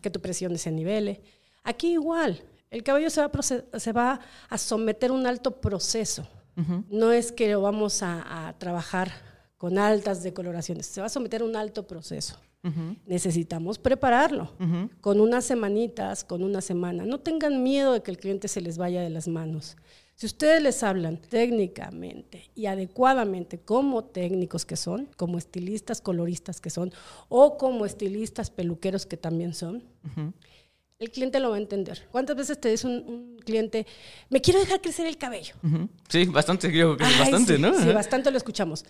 [0.00, 1.22] Que tu presión se nivele.
[1.64, 2.42] Aquí igual,
[2.72, 6.26] el cabello se va a, se va a someter a un alto proceso.
[6.90, 9.10] No es que lo vamos a, trabajar
[9.56, 12.36] con altas decoloraciones, se va a someter a un alto proceso.
[13.06, 14.52] Necesitamos prepararlo
[15.00, 17.04] con unas semanitas, con una semana.
[17.04, 19.76] No tengan miedo de que el cliente se les vaya de las manos.
[20.14, 26.70] Si ustedes les hablan técnicamente y adecuadamente como técnicos que son, como estilistas coloristas que
[26.70, 26.92] son,
[27.28, 29.82] o como estilistas peluqueros que también son,
[31.02, 32.06] el cliente lo va a entender.
[32.12, 33.86] ¿Cuántas veces te dice un, cliente,
[34.30, 35.54] me quiero dejar crecer el cabello?
[36.08, 37.74] Sí, bastante, creo que bastante, ¿no?
[37.74, 38.84] Sí, bastante lo escuchamos.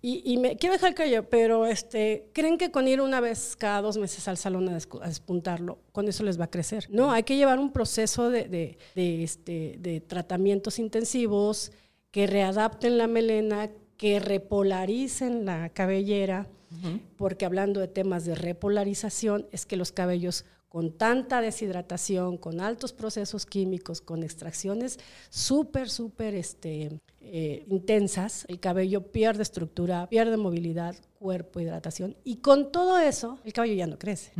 [0.00, 3.82] Y, me quiero dejar el cabello, pero este, ¿creen que con ir una vez cada
[3.82, 6.86] dos meses al salón a, despuntarlo, con eso les va a crecer?
[6.88, 11.72] No, hay que llevar un proceso de, este, de tratamientos intensivos
[12.10, 16.46] que readapten la melena, que repolaricen la cabellera,
[17.18, 22.92] porque hablando de temas de repolarización, es que los cabellos con tanta deshidratación, con altos
[22.92, 24.98] procesos químicos, con extracciones
[25.30, 32.70] súper, súper este, eh, intensas, el cabello pierde estructura, pierde movilidad, cuerpo, hidratación, y con
[32.70, 34.32] todo eso, el cabello ya no crece.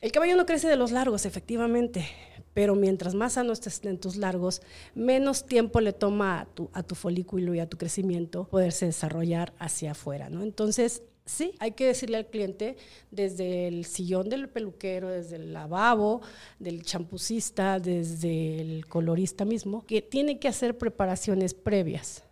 [0.00, 2.06] El cabello no crece de los largos, efectivamente,
[2.54, 4.62] pero mientras más sano estés en tus largos,
[4.94, 9.52] menos tiempo le toma a tu, a tu folículo y a tu crecimiento poderse desarrollar
[9.58, 10.42] hacia afuera, ¿no?
[10.42, 12.76] Entonces, Sí, hay que decirle al cliente
[13.10, 16.20] desde el sillón del peluquero, desde el lavabo,
[16.58, 22.24] del champucista, desde el colorista mismo, que tiene que hacer preparaciones previas.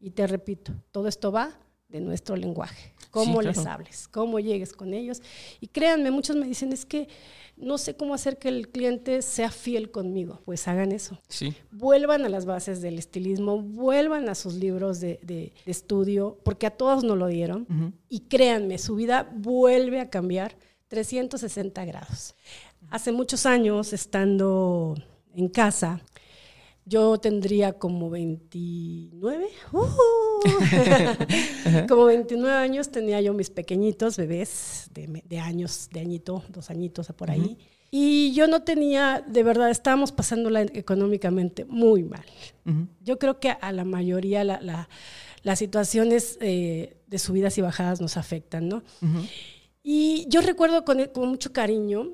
[0.00, 1.58] Y te repito, todo esto va
[1.94, 5.22] de nuestro lenguaje, cómo les hables, cómo llegues con ellos.
[5.60, 7.06] Y créanme, muchos me dicen, es que
[7.56, 10.40] no sé cómo hacer que el cliente sea fiel conmigo.
[10.44, 11.20] Pues hagan eso.
[11.28, 11.54] Sí.
[11.70, 17.04] Vuelvan a las bases del estilismo, vuelvan a sus libros de, estudio, porque a todos
[17.04, 17.94] nos lo dieron.
[18.08, 20.56] Y créanme, su vida vuelve a cambiar
[20.88, 22.34] 360 grados.
[22.90, 24.96] Hace muchos años, estando
[25.32, 26.00] en casa,
[26.86, 29.86] yo tendría como 29, ¡uh!
[31.88, 37.30] como 29 años tenía yo mis pequeñitos bebés de, años, de añito, dos añitos por
[37.30, 37.56] ahí.
[37.90, 42.24] Y yo no tenía, de verdad, estábamos pasándola económicamente muy mal.
[43.02, 48.68] Yo creo que a la mayoría las situaciones eh, de subidas y bajadas nos afectan,
[48.68, 48.82] ¿no?
[49.82, 52.10] Y yo recuerdo con, con mucho cariño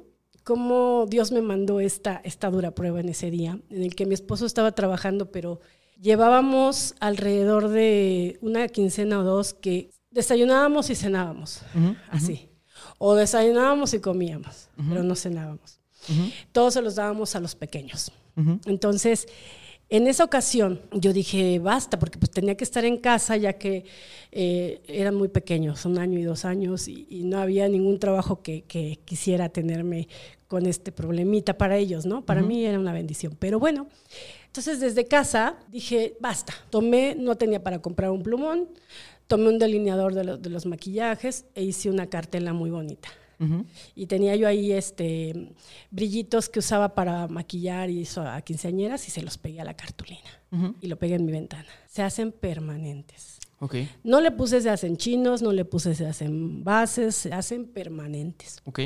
[0.51, 4.15] cómo Dios me mandó esta, esta dura prueba en ese día, en el que mi
[4.15, 5.61] esposo estaba trabajando, pero
[6.01, 11.61] llevábamos alrededor de una quincena o dos que desayunábamos y cenábamos,
[12.09, 12.49] así.
[12.99, 15.79] O desayunábamos y comíamos, pero no cenábamos.
[16.51, 18.11] Todos se los dábamos a los pequeños.
[18.67, 19.29] Entonces,
[19.89, 23.85] en esa ocasión yo dije, basta, porque pues tenía que estar en casa ya que
[24.33, 28.63] eh, eran muy pequeños, un año y dos años, y, no había ningún trabajo que,
[28.63, 30.09] que, quisiera tenerme
[30.51, 32.27] con este problemita para ellos, ¿no?
[32.27, 33.37] Para mí era una bendición.
[33.39, 33.87] Pero bueno,
[34.47, 36.53] entonces desde casa dije, basta.
[36.71, 38.69] Tomé, no tenía para comprar un plumón,
[39.29, 43.09] tomé un delineador de, de los maquillajes e hice una cartela muy bonita.
[43.95, 45.55] Y tenía yo ahí este
[45.91, 49.75] brillitos que usaba para maquillar y eso a quinceañeras y se los pegué a la
[49.75, 50.75] cartulina.
[50.81, 51.69] Y lo pegué en mi ventana.
[51.87, 53.39] Se hacen permanentes.
[53.61, 53.77] Ok.
[54.05, 58.61] No le puse se hacen chinos, no le puse se hacen bases, se hacen permanentes.
[58.65, 58.81] Ok.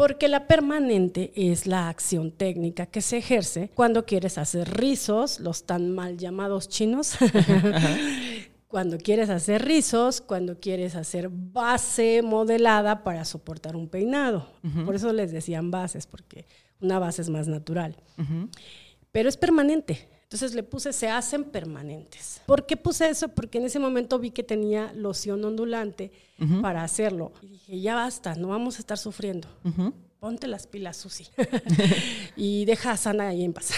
[0.00, 5.66] Porque la permanente es la acción técnica que se ejerce cuando quieres hacer rizos, los
[5.66, 7.18] tan mal llamados chinos,
[8.66, 14.50] cuando quieres hacer rizos, cuando quieres hacer base modelada para soportar un peinado.
[14.86, 16.46] Por eso les decían bases, porque
[16.80, 17.94] una base es más natural.
[19.12, 20.08] Pero es permanente.
[20.30, 22.40] Entonces le puse, se hacen permanentes.
[22.46, 23.30] ¿Por qué puse eso?
[23.30, 26.12] Porque en ese momento vi que tenía loción ondulante
[26.62, 27.32] para hacerlo.
[27.42, 29.48] Y dije, ya basta, no vamos a estar sufriendo.
[30.20, 31.26] Ponte las pilas, Susi.
[32.36, 33.72] y deja a Sana ahí en paz.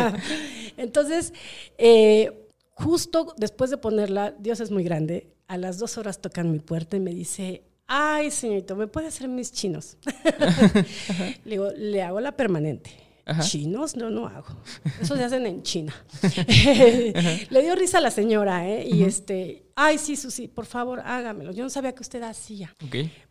[0.76, 1.32] Entonces,
[1.78, 6.58] eh, justo después de ponerla, Dios es muy grande, a las dos horas tocan mi
[6.58, 9.96] puerta y me dice, ay, señorito, ¿me puede hacer mis chinos?
[11.46, 13.07] le digo, le hago la permanente.
[13.40, 14.48] Chinos no, no hago.
[15.00, 15.94] Eso se hacen en China.
[17.50, 18.88] Le dio risa a la señora, ¿eh?
[18.90, 21.52] Y este, ay, sí, Susi, por favor, hágamelo.
[21.52, 22.74] Yo no sabía que usted hacía.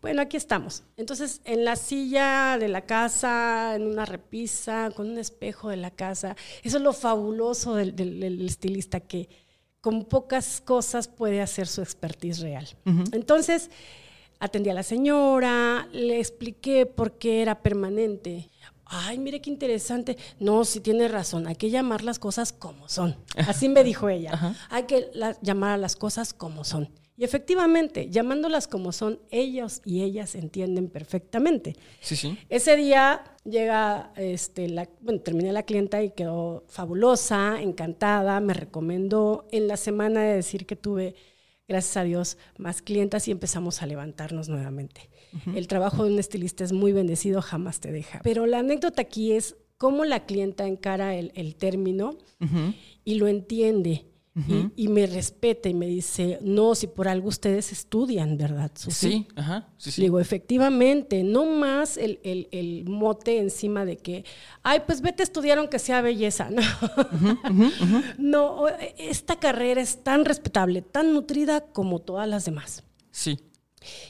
[0.02, 0.84] Bueno, aquí estamos.
[0.98, 5.92] Entonces, en la silla de la casa, en una repisa, con un espejo de la
[5.92, 6.36] casa.
[6.64, 9.30] Eso es lo fabuloso del, estilista, que
[9.82, 12.68] con pocas cosas puede hacer su expertise real.
[13.12, 13.72] Entonces,
[14.40, 18.50] atendí a la señora, le expliqué por qué era permanente
[18.90, 20.18] ay, mire qué interesante.
[20.40, 23.16] No, sí tiene razón, hay que llamar las cosas como son.
[23.48, 24.56] Así me dijo ella.
[24.70, 25.10] Hay que
[25.42, 26.90] llamar a las cosas como son.
[27.20, 31.76] Y efectivamente, llamándolas como son, ellos y ellas entienden perfectamente.
[32.00, 32.38] Sí, sí.
[32.48, 39.48] Ese día llega, este, la, bueno, terminé la clienta y quedó fabulosa, encantada, me recomendó
[39.52, 41.16] en la semana de decir que tuve,
[41.68, 45.10] gracias a Dios, más clientas y empezamos a levantarnos nuevamente.
[45.54, 48.20] El trabajo de un estilista es muy bendecido, jamás te deja.
[48.24, 52.18] Pero la anécdota aquí es cómo la clienta encara el, término
[53.04, 54.06] y lo entiende.
[54.76, 58.72] y, me respeta y me dice, no, si por algo ustedes estudian, ¿verdad?
[58.76, 60.02] Sí, ajá, sí, sí.
[60.04, 64.26] Digo, efectivamente, no más el, mote encima de que,
[64.62, 66.50] ay, pues vete a estudiar aunque sea belleza.
[68.18, 68.68] No, no,
[68.98, 72.84] esta carrera es tan respetable, tan nutrida como todas las demás.
[73.12, 73.40] Sí.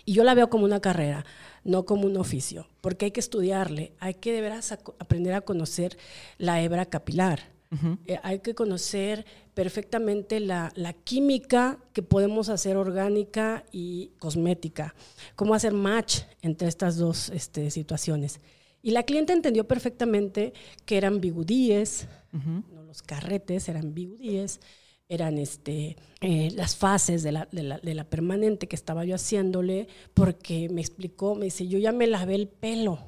[0.06, 1.26] Y yo la veo como una carrera,
[1.64, 5.98] no como un oficio, porque hay que estudiarle, hay que de veras aprender a conocer
[6.38, 7.58] la hebra capilar.
[8.06, 10.72] Eh, hay que conocer perfectamente la,
[11.04, 14.96] química que podemos hacer orgánica y cosmética,
[15.36, 18.40] cómo hacer match entre estas dos este, situaciones.
[18.82, 20.54] Y la cliente entendió perfectamente
[20.86, 24.62] que eran bigudíes, no los carretes, eran bigudíes,
[25.10, 29.16] eran este, eh, las fases de la, de, la, de la, permanente que estaba yo
[29.16, 33.00] haciéndole, porque me explicó, me dice, yo ya me lavé el pelo.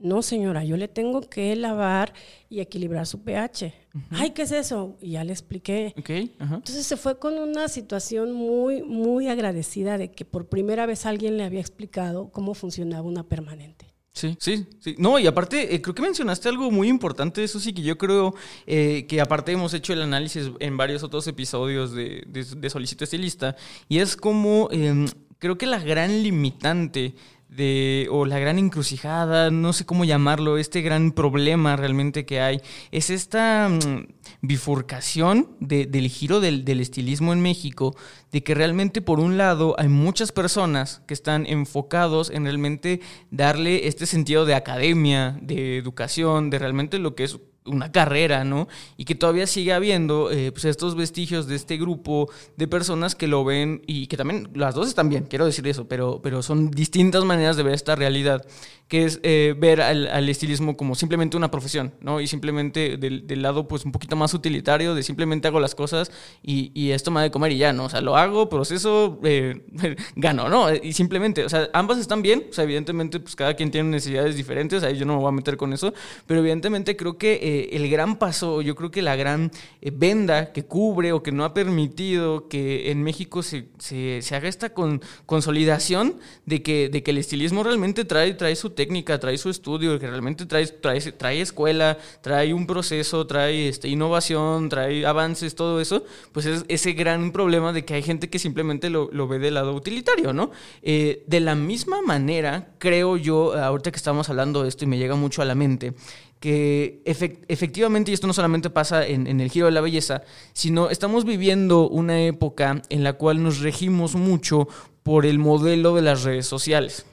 [0.00, 2.14] No, señora, yo le tengo que lavar
[2.48, 3.74] y equilibrar su pH.
[4.10, 4.96] Ay, ¿qué es eso?
[4.98, 5.92] Y ya le expliqué.
[6.06, 11.36] Entonces se fue con una situación muy, muy agradecida de que por primera vez alguien
[11.36, 13.92] le había explicado cómo funcionaba una permanente.
[14.18, 14.96] Sí, sí, sí.
[14.98, 18.34] No, y aparte, eh, creo que mencionaste algo muy importante, eso sí, que yo creo
[18.66, 23.54] eh, que aparte hemos hecho el análisis en varios otros episodios de, de, Solicito Estilista,
[23.88, 25.06] y es como em,
[25.38, 27.14] creo que la gran limitante
[27.48, 32.60] de, o la gran encrucijada, no sé cómo llamarlo, este gran problema realmente que hay,
[32.92, 34.06] es esta mm,
[34.42, 37.96] bifurcación del giro del, del, estilismo en México,
[38.32, 43.88] de que realmente por un lado hay muchas personas que están enfocados en realmente darle
[43.88, 47.38] este sentido de academia, de educación, de realmente lo que es
[47.68, 48.68] una carrera, ¿no?
[48.96, 53.26] Y que todavía sigue habiendo eh, pues estos vestigios de este grupo de personas que
[53.26, 56.70] lo ven y que también las dos están bien, quiero decir eso, pero, pero son
[56.70, 58.44] distintas maneras de ver esta realidad,
[58.88, 62.20] que es eh, ver al, estilismo como simplemente una profesión, ¿no?
[62.20, 66.10] Y simplemente del, lado pues un poquito más utilitario, de simplemente hago las cosas
[66.42, 67.84] y, y esto me ha de comer y ya, ¿no?
[67.84, 69.62] O sea, lo hago, proceso, eh,
[70.16, 70.74] gano, ¿no?
[70.74, 74.36] Y simplemente, o sea, ambas están bien, o sea, evidentemente pues cada quien tiene necesidades
[74.36, 75.92] diferentes, ahí yo no me voy a meter con eso,
[76.26, 79.50] pero evidentemente creo que eh, el gran paso, yo creo que la gran
[79.80, 84.48] eh, venda que cubre o que no ha permitido que en México se, se, haga
[84.48, 89.38] esta con, consolidación de que, de que el estilismo realmente trae, trae su técnica, trae
[89.38, 95.04] su estudio, que realmente trae, trae, trae escuela, trae un proceso, trae este, innovación, trae
[95.06, 99.08] avances, todo eso, pues es ese gran problema de que hay gente que simplemente lo,
[99.12, 100.50] lo ve del lado utilitario, ¿no?
[100.82, 104.98] Eh, de la misma manera, creo yo, ahorita que estamos hablando de esto y me
[104.98, 105.94] llega mucho a la mente,
[106.40, 110.22] que efectivamente, y esto no solamente pasa en, el giro de la belleza,
[110.52, 114.68] sino estamos viviendo una época en la cual nos regimos mucho
[115.02, 117.06] por el modelo de las redes sociales.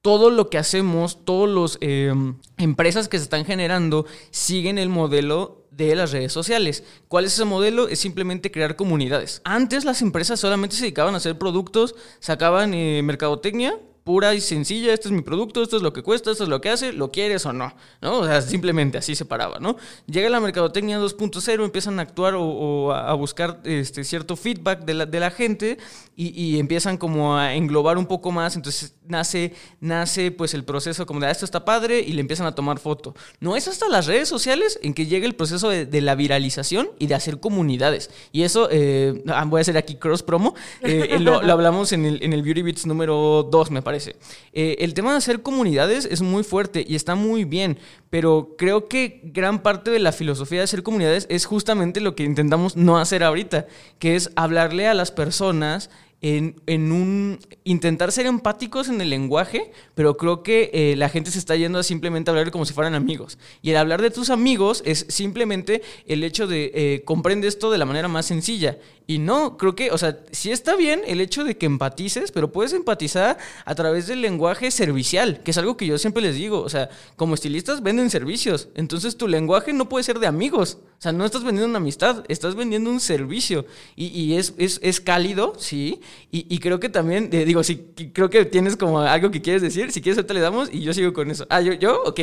[0.00, 5.62] Todo lo que hacemos, todas las em, empresas que se están generando siguen el modelo
[5.70, 6.84] de las redes sociales.
[7.08, 7.88] ¿Cuál es ese modelo?
[7.88, 9.40] Es simplemente crear comunidades.
[9.44, 14.92] Antes las empresas solamente se dedicaban a hacer productos, sacaban eh, mercadotecnia, pura y sencilla,
[14.92, 17.10] este es mi producto, esto es lo que cuesta, esto es lo que hace, lo
[17.12, 18.18] quieres o no, ¿no?
[18.18, 19.76] O sea, simplemente así se paraba, ¿no?
[20.06, 25.06] Llega la mercadotecnia 2.0, empiezan a actuar o, a buscar este, cierto feedback de la,
[25.06, 25.78] de la gente
[26.14, 31.20] y, empiezan como a englobar un poco más, entonces nace, nace pues el proceso como
[31.20, 33.14] de, ah, esto está padre y le empiezan a tomar foto.
[33.40, 37.06] No es hasta las redes sociales en que llega el proceso de, la viralización y
[37.06, 38.10] de hacer comunidades.
[38.30, 42.22] Y eso, eh, ah, voy a hacer aquí cross promo, eh, lo, hablamos en el,
[42.22, 46.22] en el Beauty Beats número 2, me parece eh, el tema de hacer comunidades es
[46.22, 47.78] muy fuerte y está muy bien,
[48.10, 52.24] pero creo que gran parte de la filosofía de hacer comunidades es justamente lo que
[52.24, 53.66] intentamos no hacer ahorita,
[53.98, 55.90] que es hablarle a las personas
[56.22, 61.38] en, un intentar ser empáticos en el lenguaje, pero creo que eh, la gente se
[61.38, 63.38] está yendo a simplemente hablar como si fueran amigos.
[63.60, 67.78] Y el hablar de tus amigos es simplemente el hecho de eh, comprende esto de
[67.78, 68.78] la manera más sencilla.
[69.06, 72.52] Y no, creo que, o sea, sí está bien el hecho de que empatices, pero
[72.52, 76.60] puedes empatizar a través del lenguaje servicial, que es algo que yo siempre les digo.
[76.60, 80.78] O sea, como estilistas venden servicios, entonces tu lenguaje no puede ser de amigos.
[80.98, 83.66] O sea, no estás vendiendo una amistad, estás vendiendo un servicio.
[83.96, 86.00] Y, es, es, cálido, sí.
[86.30, 87.76] Y, creo que también, eh, digo, si
[88.12, 90.94] creo que tienes como algo que quieres decir, si quieres ahorita le damos y yo
[90.94, 91.46] sigo con eso.
[91.50, 92.20] Ah, yo, yo, ok.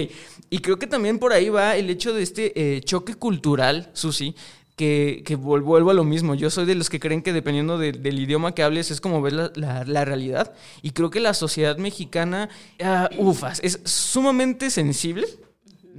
[0.49, 4.35] Y creo que también por ahí va el hecho de este eh, choque cultural, Susi,
[4.75, 6.33] que, que, vuelvo a lo mismo.
[6.33, 9.33] Yo soy de los que creen que dependiendo del idioma que hables es como ves
[9.33, 9.51] la,
[9.85, 10.53] la, realidad.
[10.81, 15.27] Y creo que la sociedad mexicana, uh, ufas, es sumamente sensible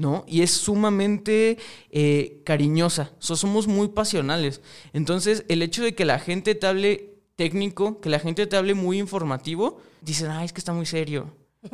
[0.01, 0.25] ¿no?
[0.27, 1.59] Y es sumamente
[1.91, 4.63] eh, cariñosa, somos muy pasionales.
[4.95, 7.10] Entonces, el hecho de que la gente te hable
[7.41, 11.33] técnico, que la gente te hable muy informativo, dicen, ay, es que está muy serio.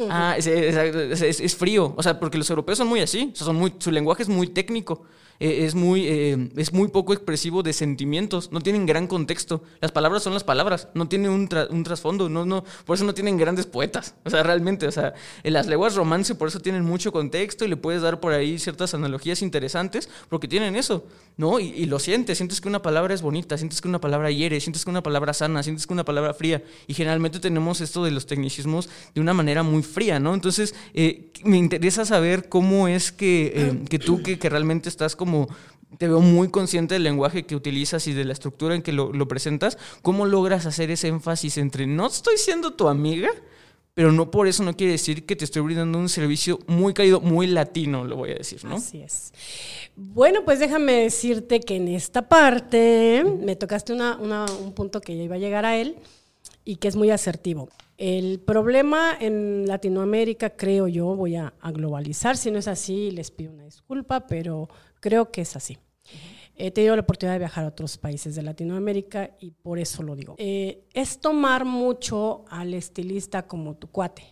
[0.08, 1.92] Ah, es, es, frío.
[1.96, 3.32] O sea, porque los europeos son muy así.
[3.34, 5.02] son muy, su lenguaje es muy técnico.
[5.41, 9.62] Eh, es, muy, eh, es muy poco expresivo de sentimientos, no tienen gran contexto.
[9.80, 13.14] Las palabras son las palabras, no tienen un, un trasfondo, no, no, por eso no
[13.14, 14.14] tienen grandes poetas.
[14.24, 17.68] O sea, realmente, o sea, en las lenguas romance por eso tienen mucho contexto y
[17.68, 21.07] le puedes dar por ahí ciertas analogías interesantes porque tienen eso,
[21.37, 21.61] ¿no?
[21.61, 24.84] Y, lo sientes, sientes que una palabra es bonita, sientes que una palabra hiere, sientes
[24.84, 26.64] que una palabra sana, sientes que una palabra fría.
[26.87, 30.34] Y generalmente tenemos esto de los tecnicismos de una manera muy fría, ¿no?
[30.34, 35.48] Entonces, eh, me interesa saber cómo es que, que tú, que, que realmente estás como
[35.98, 39.28] te veo muy consciente del lenguaje que utilizas y de la estructura en que lo,
[39.28, 43.28] presentas, ¿cómo logras hacer ese énfasis entre no estoy siendo tu amiga,
[43.94, 47.20] pero no por eso no quiere decir que te estoy brindando un servicio muy caído,
[47.20, 48.76] muy latino, lo voy a decir, ¿no?
[48.76, 49.32] Así es.
[49.96, 55.34] Bueno, pues déjame decirte que en esta parte me tocaste un punto que ya iba
[55.34, 55.96] a llegar a él
[56.64, 57.68] y que es muy asertivo.
[57.96, 63.52] El problema en Latinoamérica, creo yo, voy a globalizar, si no es así, les pido
[63.52, 64.68] una disculpa, pero
[65.07, 65.78] Creo que es así.
[66.57, 70.16] He tenido la oportunidad de viajar a otros países de Latinoamérica y por eso lo
[70.16, 70.34] digo.
[70.36, 74.24] Eh, es tomar mucho al estilista como tu cuate,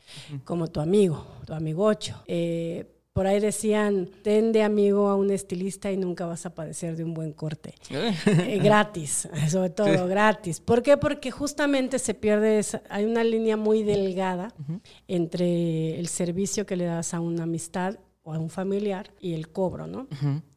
[0.42, 2.24] como tu amigo, tu amigocho.
[2.26, 6.96] Eh, por ahí decían, ten de amigo a un estilista y nunca vas a padecer
[6.96, 7.76] de un buen corte.
[7.90, 10.58] Eh, gratis, sobre todo gratis.
[10.58, 10.96] ¿Por qué?
[10.96, 14.52] Porque justamente se pierde, hay una línea muy delgada
[15.06, 19.50] entre el servicio que le das a una amistad o a un familiar y el
[19.50, 20.08] cobro, ¿no?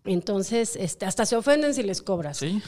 [0.06, 2.38] Entonces, este, hasta se ofenden si les cobras.
[2.38, 2.62] Sí.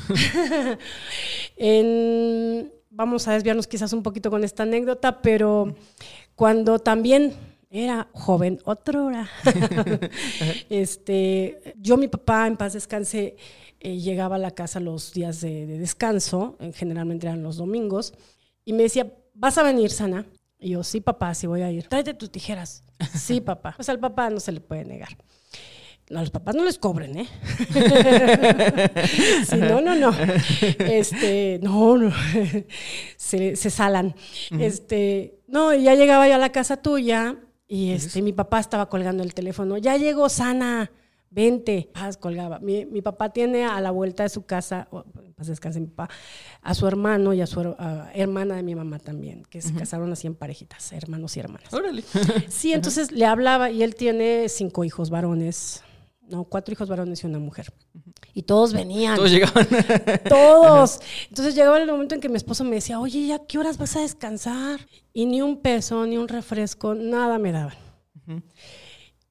[2.91, 5.73] vamos a desviarnos quizás un poquito con esta anécdota, pero
[6.35, 7.33] cuando también
[7.69, 9.29] era joven, otra hora,
[10.69, 13.37] este, yo, mi papá, en paz descanse,
[13.79, 18.13] eh, llegaba a la casa los días de, de descanso, generalmente eran los domingos,
[18.65, 20.25] y me decía, ¿vas a venir, Sana?
[20.59, 21.87] Y yo, sí, papá, sí voy a ir.
[21.87, 22.83] Tráete tus tijeras.
[23.15, 23.73] Sí, papá.
[23.77, 25.15] Pues al papá no se le puede negar.
[26.09, 27.27] a los papás no les cobren, ¿eh?
[29.47, 30.11] sí, no, no, no.
[30.79, 32.11] Este, no, no.
[33.15, 34.15] se, se salan.
[34.59, 37.37] Este, no, ya llegaba yo a la casa tuya
[37.69, 39.77] y este, mi papá estaba colgando el teléfono.
[39.77, 40.91] Ya llegó sana.
[41.29, 41.89] Vente.
[41.93, 42.59] Ah, colgaba.
[42.59, 45.03] Mi, mi papá tiene a la vuelta de su casa, o,
[45.35, 46.13] pues descanse mi papá,
[46.61, 50.11] a su hermano y a su a hermana de mi mamá también, que se casaron
[50.11, 51.73] así en parejitas, hermanos y hermanas.
[51.73, 52.03] Órale.
[52.49, 55.83] Sí, entonces le hablaba y él tiene cinco hijos varones,
[56.27, 57.73] no, cuatro hijos varones y una mujer.
[58.33, 59.15] Y todos venían.
[59.15, 59.67] Todos llegaban.
[60.29, 60.99] Todos.
[61.29, 63.95] Entonces llegaba el momento en que mi esposo me decía, oye, ¿ya qué horas vas
[63.95, 64.79] a descansar?
[65.13, 67.75] Y ni un peso, ni un refresco, nada me daban.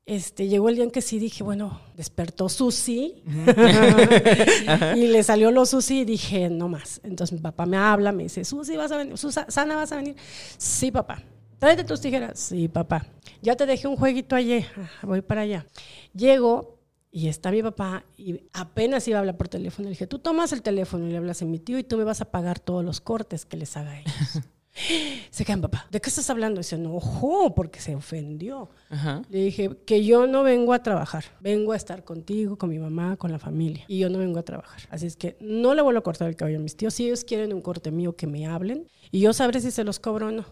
[0.08, 3.22] Este, llegó el día en que sí dije, bueno, despertó Susi
[4.96, 7.02] y le salió lo Susi y dije, no más.
[7.04, 9.18] Entonces mi papá me habla, me dice, Susi, ¿vas a venir?
[9.18, 10.16] Susana, ¿vas a venir?
[10.56, 11.22] Sí, papá.
[11.58, 12.38] Tráete tus tijeras.
[12.38, 13.04] Sí, papá.
[13.42, 14.64] Ya te dejé un jueguito ayer.
[14.78, 15.66] Ah, Voy para allá.
[16.14, 16.78] Llego
[17.10, 19.84] y está mi papá y apenas iba a hablar por teléfono.
[19.84, 22.04] Le dije, tú tomas el teléfono y le hablas a mi tío y tú me
[22.04, 24.14] vas a pagar todos los cortes que les haga a ellos.
[25.30, 25.86] Se quedan, papá.
[25.90, 26.58] ¿De qué estás hablando?
[26.60, 28.70] Dice, no, ojo, porque se ofendió.
[28.90, 29.22] Ajá.
[29.28, 33.16] Le dije que yo no vengo a trabajar, vengo a estar contigo, con mi mamá,
[33.16, 33.84] con la familia.
[33.88, 34.80] Y yo no vengo a trabajar.
[34.90, 36.94] Así es que no le vuelvo a cortar el cabello a mis tíos.
[36.94, 38.86] Si ellos quieren un corte mío, que me hablen.
[39.10, 40.44] Y yo sabré si se los cobro o no.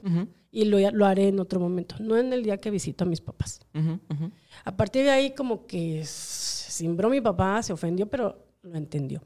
[0.50, 3.20] Y lo, lo haré en otro momento, no en el día que visito a mis
[3.20, 3.60] papás.
[3.74, 4.30] Ujú, ujú.
[4.64, 9.22] A partir de ahí como que se cimbró mi papá, se ofendió, pero lo entendió.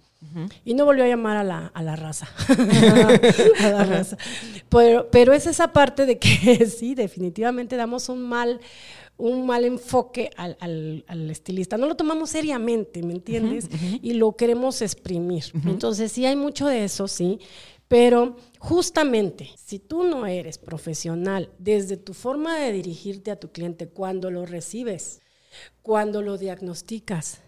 [0.65, 2.29] Y no volvió a llamar a la, a la raza.
[2.49, 4.17] a la raza.
[4.69, 8.61] Pero, pero es esa parte de que sí, definitivamente damos un mal,
[9.17, 11.77] un mal enfoque al, al- al estilista.
[11.79, 13.69] No lo tomamos seriamente, ¿me entiendes?
[14.03, 15.45] Y lo queremos exprimir.
[15.67, 17.39] Entonces sí hay mucho de eso, sí.
[17.89, 23.89] Pero justamente, si tú no eres profesional desde tu forma de dirigirte a tu cliente
[23.89, 25.21] cuando lo recibes,
[25.83, 27.41] cuando lo diagnosticas,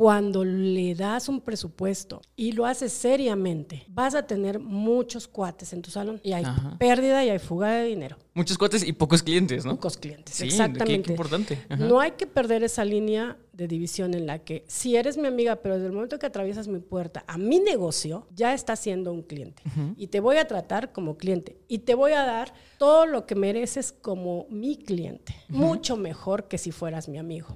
[0.00, 5.82] cuando le das un presupuesto y lo haces seriamente, vas a tener muchos cuates en
[5.82, 6.78] tu salón y hay Ajá.
[6.78, 8.16] pérdida y hay fuga de dinero.
[8.32, 9.72] Muchos cuates y pocos clientes, ¿no?
[9.74, 10.36] Pocos clientes.
[10.36, 11.02] Sí, Exactamente.
[11.02, 11.58] qué importante.
[11.68, 11.84] Ajá.
[11.84, 15.56] No hay que perder esa línea de división en la que si eres mi amiga,
[15.56, 19.22] pero desde el momento que atraviesas mi puerta a mi negocio, ya estás siendo un
[19.22, 19.62] cliente.
[19.98, 21.58] Y te voy a tratar como cliente.
[21.68, 25.34] Y te voy a dar todo lo que mereces como mi cliente.
[25.48, 27.48] Mucho mejor que si fueras mi amigo.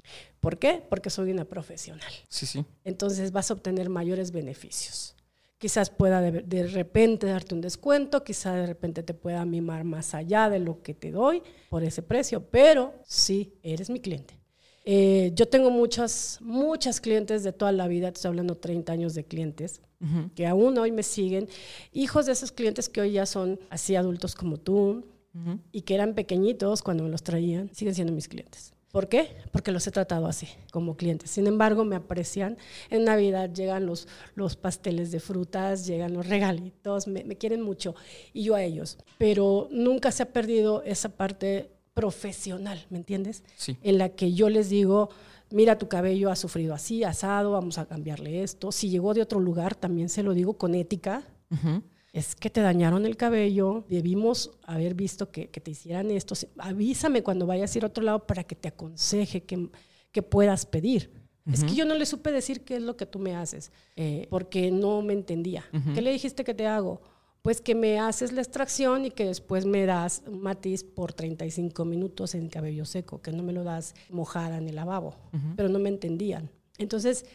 [0.45, 0.83] ¿Por qué?
[0.89, 2.65] Porque soy una profesional Sí, sí.
[2.85, 5.17] entonces vas a obtener mayores beneficios.
[5.59, 10.15] Quizás pueda de, de repente darte un descuento, quizás de repente te pueda mimar más
[10.15, 14.39] allá de lo que te doy por ese precio, pero sí, eres mi cliente.
[14.85, 19.25] Eh, yo tengo muchas, muchas clientes de toda la vida, estoy hablando 30 años de
[19.25, 19.81] clientes,
[20.35, 21.49] que aún hoy me siguen,
[21.95, 25.07] hijos de esos clientes que hoy ya son así adultos como tú
[25.73, 28.74] y que eran pequeñitos cuando me los traían, siguen siendo mis clientes.
[28.95, 29.35] ¿Por qué?
[29.51, 31.29] Porque los he tratado así, como clientes.
[31.29, 32.57] Sin embargo, me aprecian.
[32.91, 37.97] En Navidad llegan los, los pasteles de frutas, llegan los regalitos, me, me quieren mucho
[38.33, 38.99] y yo a ellos.
[39.19, 43.43] Pero nunca se ha perdido esa parte profesional, ¿me entiendes?
[43.57, 43.77] Sí.
[43.83, 45.09] En la que yo les digo,
[45.51, 48.71] mira, tu cabello ha sufrido así, asado, vamos a cambiarle esto.
[48.71, 51.25] Si llegó de otro lugar, también se lo digo con ética.
[51.51, 51.83] Ujú.
[52.15, 56.35] Es que te dañaron el cabello, debimos haber visto que, que te hicieran esto.
[56.59, 59.69] Avísame cuando vayas a ir a otro lado para que te aconseje que,
[60.13, 61.11] que puedas pedir.
[61.53, 64.29] Es que yo no le supe decir qué es lo que tú me haces, eh,
[64.31, 65.65] porque no me entendía.
[65.95, 67.03] ¿Qué le dijiste que te hago?
[67.43, 71.85] Pues que me haces la extracción y que después me das un matiz por 35
[71.85, 75.17] minutos en cabello seco, que no me lo das mojada en el lavabo,
[75.55, 76.49] pero no me entendían.
[76.79, 77.27] Entonces,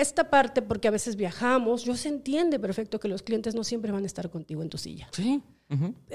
[0.00, 3.92] esta parte, porque a veces viajamos, yo se entiende perfecto que los clientes no siempre
[3.92, 5.08] van a estar contigo en tu silla.
[5.12, 5.42] Sí.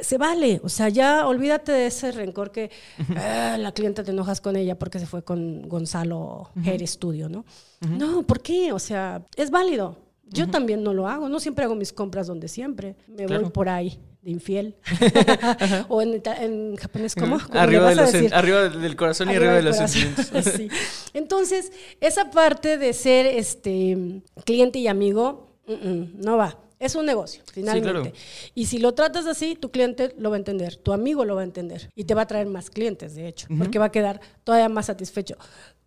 [0.02, 2.72] Se vale, o sea, ya olvídate de ese rencor que
[3.16, 7.46] "Ah, la clienta te enojas con ella porque se fue con Gonzalo Hair Studio, ¿no?
[7.82, 8.72] No, ¿por qué?
[8.74, 9.98] O sea, es válido.
[10.30, 12.96] Yo también no lo hago, no siempre hago mis compras donde siempre.
[13.08, 13.54] Me voy Claro.
[13.54, 14.76] por ahí de infiel.
[15.90, 17.38] o en, en japonés, ¿cómo?
[17.40, 20.32] ¿Cómo le Arriba, de los, arriba del corazón y arriba de los sentimientos.
[20.56, 20.70] Sí.
[21.14, 26.58] Entonces, esa parte de ser este cliente y amigo, no va.
[26.80, 27.90] Es un negocio, finalmente.
[27.92, 28.12] claro.
[28.56, 31.42] Y si lo tratas así, tu cliente lo va a entender, tu amigo lo va
[31.42, 34.20] a entender y te va a traer más clientes, de hecho, porque va a quedar
[34.44, 35.38] todavía más satisfecho.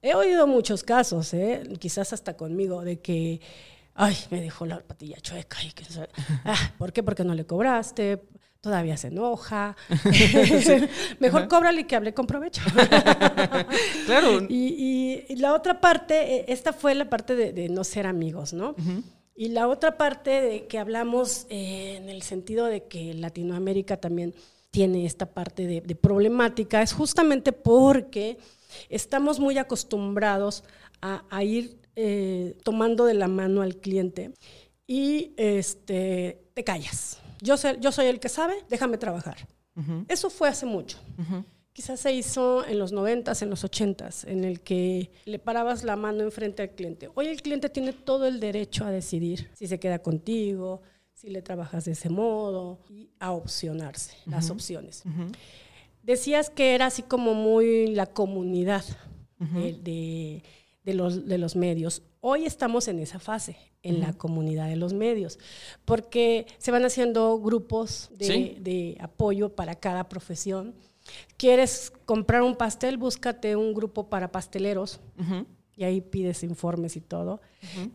[0.01, 1.65] He oído muchos casos, ¿eh?
[1.79, 3.41] quizás hasta conmigo, de que,
[3.97, 5.59] ay, me dejó la patilla chueca.
[5.65, 5.85] Y que,
[6.45, 7.03] ah, ¿Por qué?
[7.03, 8.23] Porque no le cobraste,
[8.61, 9.77] todavía se enoja.
[11.21, 12.63] Mejor cóbrale y que hable con provecho.
[14.07, 14.43] Claro.
[14.49, 18.07] Y, y- y la otra parte, eh, esta fue la parte de, de no ser
[18.07, 18.75] amigos, ¿no?
[19.35, 24.35] Y la otra parte de que hablamos eh, en el sentido de que Latinoamérica también
[24.71, 28.39] tiene esta parte de, de problemática es justamente porque
[28.89, 30.65] estamos muy acostumbrados
[31.03, 34.33] a, a ir eh, tomando de la mano al cliente
[34.87, 37.19] y este, te callas.
[37.43, 39.37] Yo, sé- yo soy el que sabe, déjame trabajar.
[40.09, 40.99] Eso fue hace mucho.
[41.73, 45.97] quizás se hizo en los noventas, en los ochentas, en el que le parabas la
[45.97, 47.11] mano enfrente al cliente.
[47.15, 50.81] Hoy el cliente tiene todo el derecho a decidir si se queda contigo,
[51.13, 55.03] si le trabajas de ese modo y a opcionarse, las opciones.
[56.03, 58.85] Decías que era así como muy la comunidad
[59.83, 60.43] de,
[60.95, 62.03] los, de los medios.
[62.21, 65.39] Hoy estamos en esa fase, en la comunidad de los medios,
[65.85, 70.75] porque se van haciendo grupos de, apoyo para cada profesión.
[71.37, 72.97] ¿Quieres comprar un pastel?
[72.97, 75.01] Búscate un grupo para pasteleros.
[75.77, 77.41] Y ahí pides informes y todo.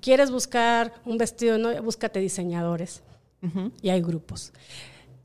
[0.02, 1.58] ¿Quieres buscar un vestido?
[1.58, 3.04] No, búscate diseñadores.
[3.82, 4.54] Y hay grupos.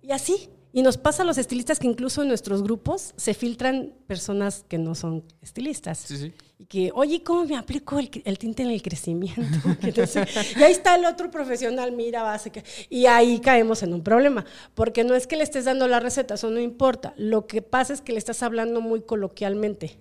[0.02, 3.94] Y así, y nos pasa a los estilistas que incluso en nuestros grupos se filtran
[4.06, 5.98] personas que no son estilistas.
[5.98, 6.32] Sí, sí.
[6.58, 9.42] Y que, oye, ¿cómo me aplico el, tinte en el crecimiento?
[10.56, 12.50] y ahí está el otro profesional, mira, base.
[12.88, 14.44] Y ahí caemos en un problema,
[14.74, 17.12] porque no es que le estés dando la receta, eso no importa.
[17.18, 19.98] Lo que pasa es que le estás hablando muy coloquialmente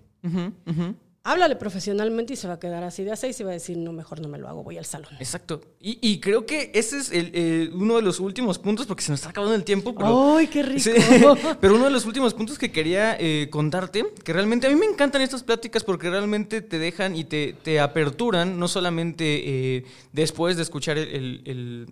[1.26, 3.78] háblale profesionalmente y se va a quedar así de a seis y va a decir,
[3.78, 5.10] no, mejor no me lo hago, voy al salón.
[5.20, 5.60] Exacto.
[5.82, 9.32] Y, creo que ese es el, uno de los últimos puntos, porque se nos está
[9.32, 9.94] acabando el tiempo.
[9.96, 11.36] Pero, ¡Ay, qué rico!
[11.60, 14.86] pero uno de los últimos puntos que quería eh, contarte, que realmente a mí me
[14.86, 20.56] encantan estas pláticas porque realmente te dejan y te, te aperturan, no solamente eh, después
[20.58, 21.88] de escuchar el el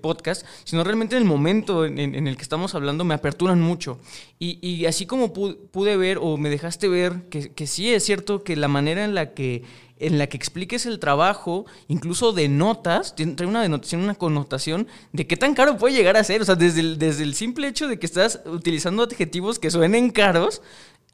[0.00, 3.98] podcast, sino realmente en el momento en, el que estamos hablando me aperturan mucho.
[4.38, 8.56] Y, así como pude, ver o me dejaste ver que, que, sí es cierto que
[8.56, 9.62] la manera en la que,
[9.98, 15.26] en la que expliques el trabajo, incluso de notas, trae una denotación, una connotación de
[15.26, 16.42] qué tan caro puede llegar a ser.
[16.42, 20.10] O sea, desde el, desde el simple hecho de que estás utilizando adjetivos que suenen
[20.10, 20.62] caros,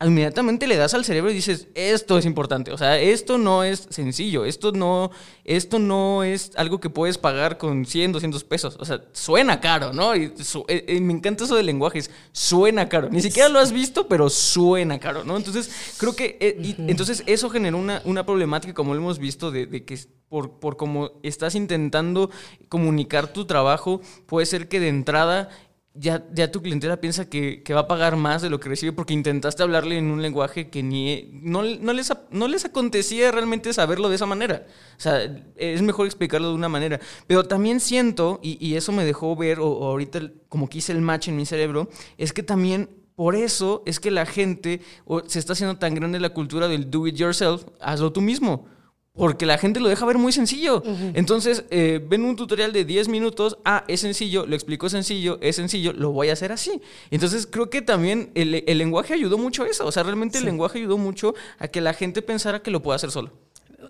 [0.05, 3.87] inmediatamente le das al cerebro y dices, esto es importante, o sea, esto no es
[3.91, 5.11] sencillo, esto no,
[5.45, 9.93] esto no es algo que puedes pagar con 100, 200 pesos, o sea, suena caro,
[9.93, 10.15] ¿no?
[10.17, 10.25] Y,
[10.69, 14.31] eh, eh, me encanta eso de lenguajes, suena caro, ni siquiera lo has visto, pero
[14.31, 15.37] suena caro, ¿no?
[15.37, 19.67] Entonces, creo que, eh, entonces eso generó una, una problemática, como lo hemos visto, de,
[19.67, 19.99] de que
[20.29, 22.31] por, por cómo estás intentando
[22.69, 25.51] comunicar tu trabajo, puede ser que de entrada
[25.95, 29.13] ya, ya tu clientela piensa que, va a pagar más de lo que recibe porque
[29.13, 34.09] intentaste hablarle en un lenguaje que ni no, no, les, no les acontecía realmente saberlo
[34.09, 34.67] de esa manera.
[34.97, 37.01] O sea, es mejor explicarlo de una manera.
[37.27, 41.29] Pero también siento, y, eso me dejó ver, o, ahorita como que hice el match
[41.29, 44.81] en mi cerebro, es que también por eso es que la gente
[45.27, 48.67] se está haciendo tan grande la cultura del do it yourself, hazlo tú mismo.
[49.15, 50.83] Porque la gente lo deja ver muy sencillo.
[51.13, 55.57] Entonces, eh, ven un tutorial de 10 minutos, ah, es sencillo, lo explico sencillo, es
[55.57, 56.81] sencillo, lo voy a hacer así.
[57.11, 59.87] Entonces, creo que también el, lenguaje ayudó mucho a eso.
[59.87, 62.97] O sea, realmente el lenguaje ayudó mucho a que la gente pensara que lo pueda
[62.97, 63.31] hacer solo.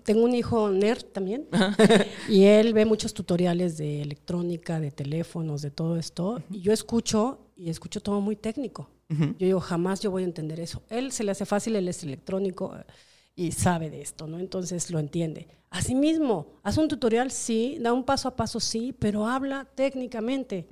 [0.03, 1.47] Tengo un hijo nerd también
[2.27, 6.41] y él ve muchos tutoriales de electrónica, de teléfonos, de todo esto.
[6.51, 8.89] Y yo escucho y escucho todo muy técnico.
[9.07, 10.81] Yo digo, jamás yo voy a entender eso.
[10.89, 12.73] Él se le hace fácil, él es electrónico
[13.35, 14.39] y sabe de esto, ¿no?
[14.39, 15.47] Entonces lo entiende.
[15.73, 20.67] Asimismo, haz un tutorial, sí, da un paso a paso, sí, pero habla técnicamente.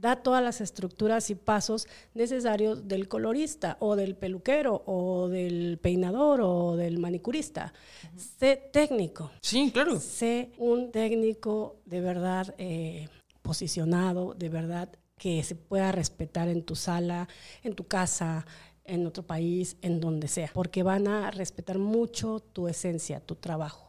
[0.00, 6.40] Da todas las estructuras y pasos necesarios del colorista o del peluquero o del peinador
[6.40, 7.74] o del manicurista.
[8.16, 9.30] Sé técnico.
[9.42, 10.00] Sí, claro.
[10.00, 13.08] Sé un técnico de verdad eh,
[13.42, 14.88] posicionado, de verdad
[15.18, 17.28] que se pueda respetar en tu sala,
[17.62, 18.46] en tu casa,
[18.88, 23.86] en otro país, en donde sea, porque van a respetar mucho tu esencia, tu trabajo.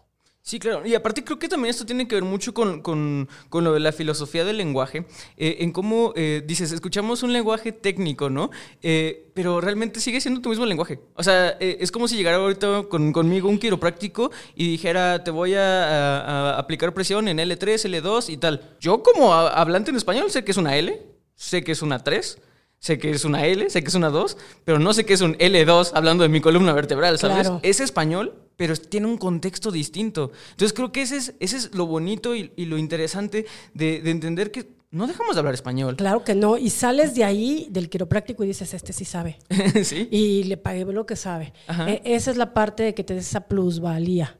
[0.47, 0.87] Sí, claro.
[0.87, 3.81] Y aparte creo que también esto tiene que ver mucho con, con, con lo de
[3.81, 8.49] la filosofía del lenguaje, eh, en cómo eh, dices, escuchamos un lenguaje técnico, ¿no?
[8.81, 11.01] Eh, pero realmente sigue siendo tu mismo lenguaje.
[11.15, 15.53] O sea, es como si llegara ahorita con, conmigo un quiropráctico y dijera, te voy
[15.53, 18.77] a, a, aplicar presión en L3, L2 y tal.
[18.79, 20.97] Yo como hablante en español sé que es una L,
[21.35, 22.39] sé que es una 3,
[22.80, 25.21] Sé que es una L, sé que es una 2, pero no sé qué es
[25.21, 27.49] un L2 hablando de mi columna vertebral, ¿sabes?
[27.63, 30.32] Es español, pero tiene un contexto distinto.
[30.51, 34.69] Entonces creo que ese es, ese es lo bonito y, lo interesante de, entender que
[34.91, 35.95] no dejamos de hablar español.
[35.95, 36.57] Claro que no.
[36.57, 39.39] Y sales de ahí, del quiropráctico, y dices, este sí sabe.
[39.84, 40.07] sí.
[40.11, 41.53] Y le pagué lo que sabe.
[41.88, 44.38] E, esa es la parte de que te des esa plusvalía.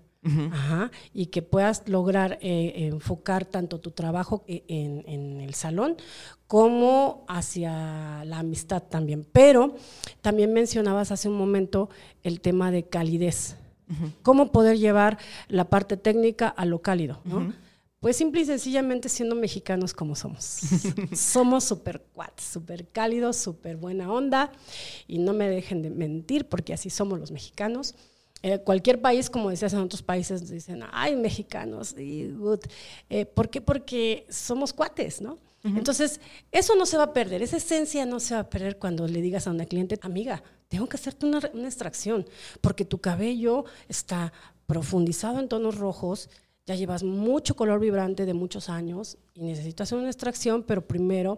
[0.52, 5.96] Ajá, y que puedas lograr eh, enfocar tanto tu trabajo e, en, el salón
[6.48, 9.26] como hacia la amistad también.
[9.32, 9.76] Pero
[10.22, 11.90] también mencionabas hace un momento
[12.24, 13.56] el tema de calidez.
[14.22, 15.18] ¿Cómo poder llevar
[15.48, 17.22] la parte técnica a lo cálido?
[18.00, 20.60] Pues simple y sencillamente siendo mexicanos como somos.
[21.14, 24.52] somos súper cuates, súper cálidos, súper buena onda.
[25.08, 27.96] Y no me dejen de mentir porque así somos los mexicanos.
[28.48, 32.62] Eh, cualquier país, como decías en otros países, dicen, ay, mexicanos, y good.
[33.10, 33.60] Eh, ¿Por qué?
[33.60, 35.38] Porque somos cuates, ¿no?
[35.64, 39.06] Entonces, eso no se va a perder, esa esencia no se va a perder cuando
[39.06, 42.26] le digas a una cliente, amiga, tengo que hacerte una, una extracción,
[42.62, 44.32] porque tu cabello está
[44.66, 46.30] profundizado en tonos rojos,
[46.68, 51.38] ya llevas mucho color vibrante de muchos años y necesito hacer una extracción, pero primero,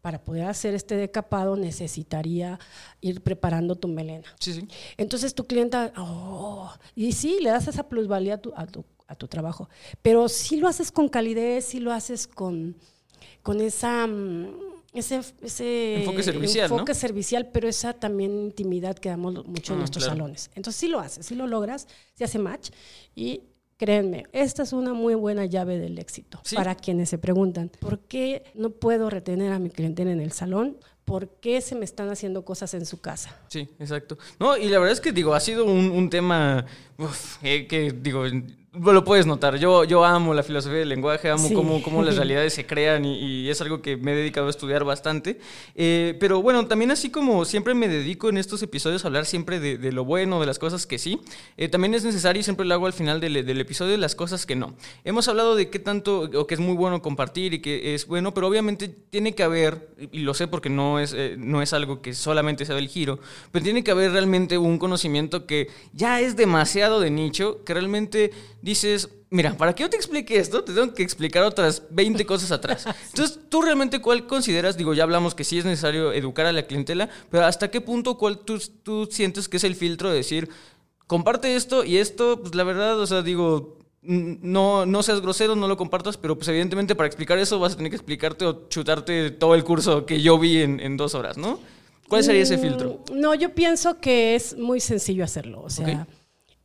[0.00, 2.58] para poder hacer este decapado, necesitaría
[3.02, 4.34] ir preparando tu melena.
[4.40, 4.66] Sí, sí.
[4.96, 9.14] Entonces tu clienta, oh, y sí, le das esa plusvalía a tu, a tu, a
[9.14, 9.68] tu trabajo,
[10.02, 12.74] pero si lo haces con calidez, si lo haces con,
[13.42, 14.06] con esa...
[14.06, 16.74] mm, Ese, ese Enfoque servicial, ¿no?
[16.76, 20.16] enfoque servicial, pero esa también intimidad que damos mucho en Ah, nuestros claro.
[20.18, 20.50] salones.
[20.56, 22.70] Entonces sí lo haces, sí lo logras, se hace match
[23.14, 23.42] y
[23.80, 26.54] créanme, esta es una muy buena llave del éxito Sí.
[26.54, 30.76] para quienes se preguntan, ¿por qué no puedo retener a mi clientela en el salón?
[31.06, 33.34] ¿Por qué se me están haciendo cosas en su casa?
[33.48, 34.18] Sí, exacto.
[34.38, 36.66] No, y la verdad es que, digo, ha sido un, un tema
[36.98, 38.24] uf, eh, que, digo,
[38.72, 39.56] lo puedes notar.
[39.56, 41.54] Yo, yo amo la filosofía del lenguaje, amo Sí.
[41.54, 44.50] cómo, cómo las realidades se crean y, y es algo que me he dedicado a
[44.50, 45.40] estudiar bastante.
[45.74, 49.58] Eh, pero bueno, también así como siempre me dedico en estos episodios a hablar siempre
[49.58, 51.18] de, de lo bueno, de las cosas que sí,
[51.56, 54.14] eh, también es necesario, y siempre lo hago al final del, del episodio, de las
[54.14, 54.74] cosas que no.
[55.04, 58.34] Hemos hablado de qué tanto, o que es muy bueno compartir y que es bueno,
[58.34, 62.02] pero obviamente tiene que haber, y lo sé porque no es, eh, no es algo
[62.02, 63.18] que solamente sea del giro,
[63.50, 68.30] pero tiene que haber realmente un conocimiento que ya es demasiado de nicho, que realmente
[68.62, 72.50] dices, mira, para que yo te explique esto, te tengo que explicar otras 20 cosas
[72.52, 72.84] atrás.
[73.10, 74.76] Entonces, ¿tú realmente cuál consideras?
[74.76, 78.16] Digo, ya hablamos que sí es necesario educar a la clientela, pero ¿hasta qué punto
[78.18, 80.48] cuál tú, tú sientes que es el filtro de decir,
[81.06, 85.68] comparte esto y esto, pues la verdad, o sea, digo, no, no seas grosero, no
[85.68, 89.30] lo compartas, pero pues evidentemente para explicar eso vas a tener que explicarte o chutarte
[89.30, 91.60] todo el curso que yo vi en, en dos horas, ¿no?
[92.08, 93.04] ¿Cuál sería ese filtro?
[93.12, 95.62] Mm, No, yo pienso que es muy sencillo hacerlo.
[95.62, 96.08] O sea, Ok.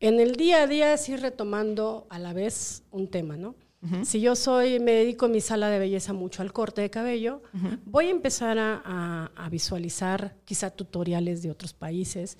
[0.07, 3.55] En el día a día es ir retomando a la vez un tema, ¿no?
[4.03, 7.43] Si yo soy, me dedico en mi sala de belleza mucho al corte de cabello,
[7.85, 12.37] voy a empezar a, a- a visualizar quizá tutoriales de otros países,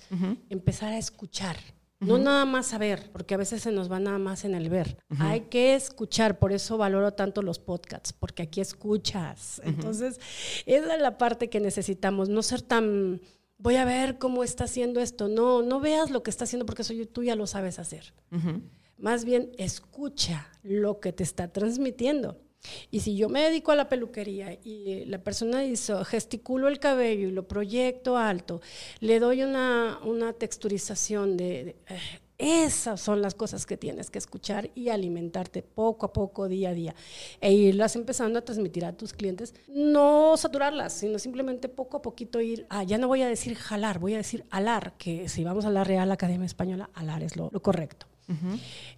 [0.50, 1.56] empezar a escuchar.
[2.00, 4.98] No nada más saber, porque a veces se nos va nada más en el ver.
[5.18, 9.62] Hay que escuchar, por eso valoro tanto los podcasts, porque aquí escuchas.
[9.64, 10.20] Entonces,
[10.66, 13.22] esa es la parte que necesitamos, no ser tan,
[13.58, 15.28] voy a ver cómo está haciendo esto.
[15.28, 18.12] No, no veas lo que está haciendo porque eso tú ya lo sabes hacer.
[18.98, 22.40] Más bien, escucha lo que te está transmitiendo.
[22.90, 27.28] Y si yo me dedico a la peluquería y la persona hizo, gesticulo el cabello
[27.28, 28.60] y lo proyecto alto,
[29.00, 31.44] le doy una, una texturización de...
[31.64, 32.00] de- eh,
[32.38, 36.74] esas son las cosas que tienes que escuchar y alimentarte poco a poco, día a
[36.74, 36.94] día,
[37.40, 39.54] e irlas empezando a transmitir a tus clientes.
[39.68, 43.98] No saturarlas, sino simplemente poco a poquito ir, ah, ya no voy a decir jalar,
[43.98, 47.48] voy a decir alar, que si vamos a la Real Academia Española, alar es lo,
[47.52, 48.06] lo correcto.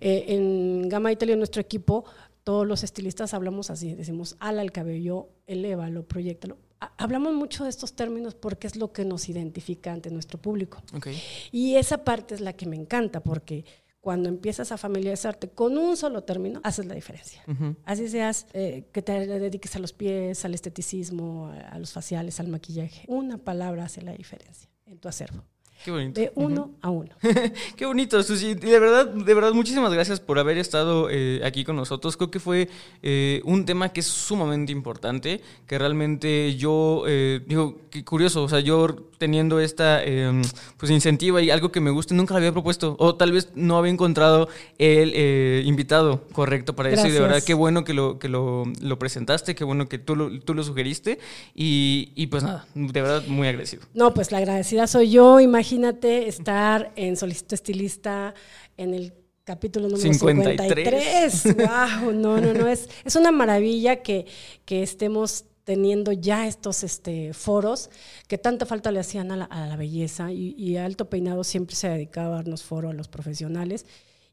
[0.00, 2.04] Eh, en Gama Italia, nuestro equipo,
[2.44, 6.56] todos los estilistas hablamos así, decimos, ala el cabello, elévalo, proyectalo.
[6.80, 10.82] Ha- Hablamos mucho de estos términos porque es lo que nos identifica ante nuestro público.
[10.94, 11.08] Ok.
[11.52, 13.64] Y esa parte es la que me encanta porque
[14.00, 17.42] cuando empiezas a familiarizarte con un solo término, haces la diferencia.
[17.48, 17.74] Ujú.
[17.84, 22.48] Así seas eh, que te dediques a los pies, al esteticismo, a los faciales, al
[22.48, 23.04] maquillaje.
[23.08, 25.42] Una palabra hace la diferencia en tu acervo.
[25.84, 26.20] Qué bonito.
[26.20, 27.10] De uno a uno.
[27.76, 28.54] Qué bonito, Susi.
[28.54, 32.16] De verdad, de verdad, muchísimas gracias por haber estado eh, aquí con nosotros.
[32.16, 32.68] Creo que fue
[33.02, 38.48] eh, un tema que es sumamente importante, que realmente yo, eh, digo, qué curioso, o
[38.48, 40.42] sea, yo teniendo esta, eh,
[40.76, 43.78] pues, incentiva y algo que me gusta, nunca lo había propuesto, o tal vez no
[43.78, 44.48] había encontrado
[44.78, 47.28] el eh, invitado correcto para eso, y de Gracias.
[47.28, 50.54] verdad, qué bueno que lo, que lo, lo presentaste, qué bueno que tú lo, tú
[50.54, 51.18] lo sugeriste,
[51.54, 53.82] y, y pues nada, de verdad, muy agradecido.
[53.94, 55.40] No, pues la agradecida soy yo.
[55.40, 58.34] Imagínate estar en Solicito Estilista
[58.76, 59.12] en el
[59.44, 61.32] capítulo número 53.
[61.32, 61.56] 53.
[61.56, 62.12] ¡Wow!
[62.12, 62.68] No, no, no.
[62.68, 64.26] Es, es una maravilla que,
[64.64, 67.90] que estemos teniendo ya estos este, foros
[68.26, 71.76] que tanta falta le hacían a la, a la belleza y, y Alto Peinado siempre
[71.76, 73.84] se dedicaba a darnos foro a los profesionales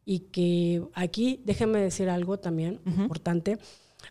[0.05, 3.57] y que aquí, déjenme decir algo también importante,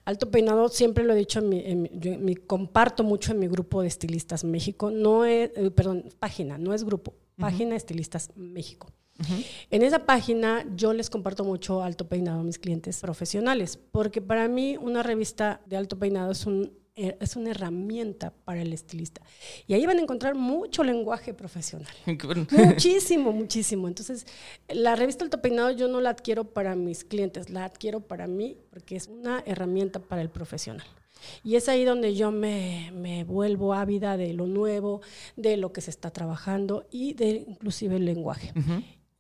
[0.05, 3.39] Alto Peinado, siempre lo he dicho, en mi, en mi- yo mi- comparto mucho en
[3.39, 8.31] mi grupo de estilistas México, no es, eh, perdón, página, no es grupo, página Estilistas
[8.37, 8.89] México.
[9.71, 14.49] En esa página yo les comparto mucho Alto Peinado a mis clientes profesionales, porque para
[14.49, 19.21] mí una revista de Alto Peinado es un es una herramienta para el estilista.
[19.67, 21.93] Y ahí van a encontrar mucho lenguaje profesional.
[22.53, 23.89] Muchísimo, muchísimo.
[23.89, 24.27] Entonces,
[24.69, 28.57] la revista Alto Peinado yo no la adquiero para mis clientes, la adquiero para mí
[28.71, 30.87] porque es una herramienta para el profesional.
[31.43, 35.01] Y es ahí donde yo me, me vuelvo ávida de lo nuevo,
[35.37, 38.53] de lo que se está trabajando y de inclusive el lenguaje.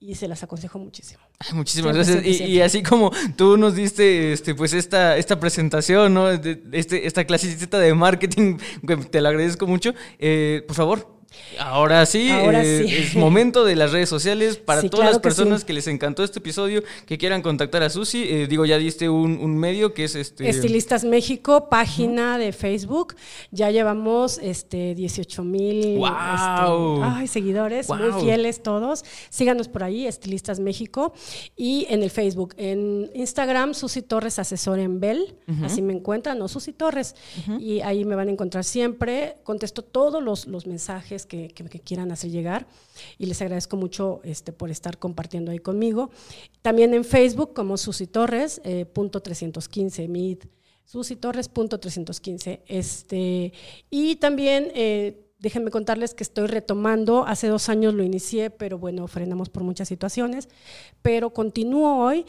[0.07, 1.20] Y se las aconsejo muchísimo.
[1.55, 2.24] muchísimas gracias.
[2.24, 6.30] Y, así como tú nos diste este, pues esta, esta presentación, ¿no?
[6.30, 8.59] este, esta clasicita de marketing,
[9.11, 9.94] te lo agradezco mucho.
[10.18, 11.14] Eh, por favor,
[11.59, 15.87] Ahora sí, eh, es momento de las redes sociales para todas las personas que, les
[15.89, 18.24] encantó este episodio, que quieran contactar a Susi.
[18.24, 20.49] Eh, digo, ya diste un, medio que es este.
[20.49, 23.14] Estilistas México, página de Facebook.
[23.51, 29.05] Ya llevamos este 18 mil este, seguidores, muy fieles todos.
[29.30, 31.12] Síganos por ahí, Estilistas México.
[31.57, 35.37] Y en el Facebook, en Instagram, Susi Torres Asesor en Bell.
[35.62, 37.14] Así me encuentran, no Susi Torres.
[37.59, 39.37] Y ahí me van a encontrar siempre.
[39.45, 41.49] Contesto todos los, los mensajes que,
[41.85, 42.66] quieran hacer llegar
[43.18, 46.11] y les agradezco mucho este, por estar compartiendo ahí conmigo.
[46.62, 50.49] También en Facebook como Susi Torres, eh, punto 315, Meet,
[50.85, 52.62] Susi Torres, punto 315.
[52.66, 53.53] Este,
[53.91, 54.70] y también...
[54.75, 59.62] Eh, déjenme contarles que estoy retomando, hace dos años lo inicié, pero bueno, frenamos por
[59.62, 60.49] muchas situaciones,
[61.03, 62.25] pero continúo hoy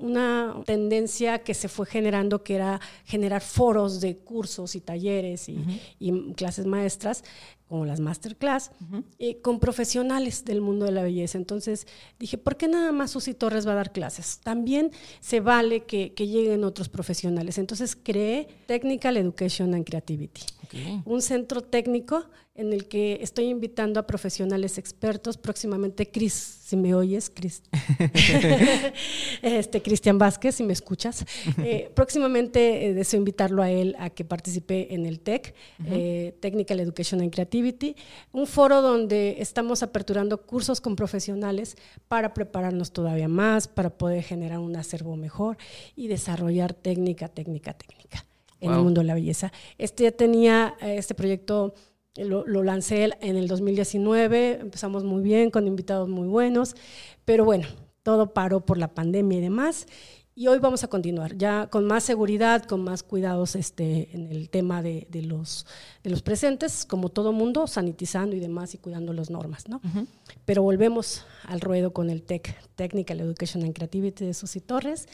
[0.00, 6.32] una tendencia que se fue generando, que era generar foros de cursos y talleres y
[6.34, 7.22] clases maestras,
[7.68, 8.70] como las masterclass,
[9.18, 11.36] eh, con profesionales del mundo de la belleza.
[11.36, 11.86] Entonces
[12.18, 14.38] dije, ¿por qué nada más Susi Torres va a dar clases?
[14.42, 17.58] También se vale que, lleguen otros profesionales.
[17.58, 20.42] Entonces creé Technical Education and Creativity,
[21.04, 22.24] un centro técnico
[22.56, 27.62] en el que estoy invitando a profesionales expertos, próximamente Cris, si me oyes, Cris,
[29.42, 31.24] este, Cristian Vázquez, si me escuchas.
[31.58, 35.54] Eh, próximamente eh, deseo invitarlo a él a que participe en el TEC,
[35.86, 37.94] eh, Technical Education and Creativity,
[38.32, 41.76] un foro donde estamos aperturando cursos con profesionales
[42.08, 45.58] para prepararnos todavía más, para poder generar un acervo mejor
[45.94, 48.24] y desarrollar técnica, técnica, técnica
[48.60, 49.52] en el mundo de la belleza.
[49.78, 51.74] Este ya tenía este proyecto
[52.24, 56.74] lo, lancé en el 2019, empezamos muy bien, con invitados muy buenos,
[57.24, 57.66] pero bueno,
[58.02, 59.86] todo paró por la pandemia y demás.
[60.38, 64.50] Y hoy vamos a continuar, ya con más seguridad, con más cuidados este, en el
[64.50, 65.64] tema de, los,
[66.04, 69.66] de los presentes, como todo mundo, sanitizando y demás y cuidando las normas.
[69.66, 69.80] ¿no?
[70.44, 75.08] Pero volvemos al ruedo con el TEC, Technical Education and Creativity de Susi Torres.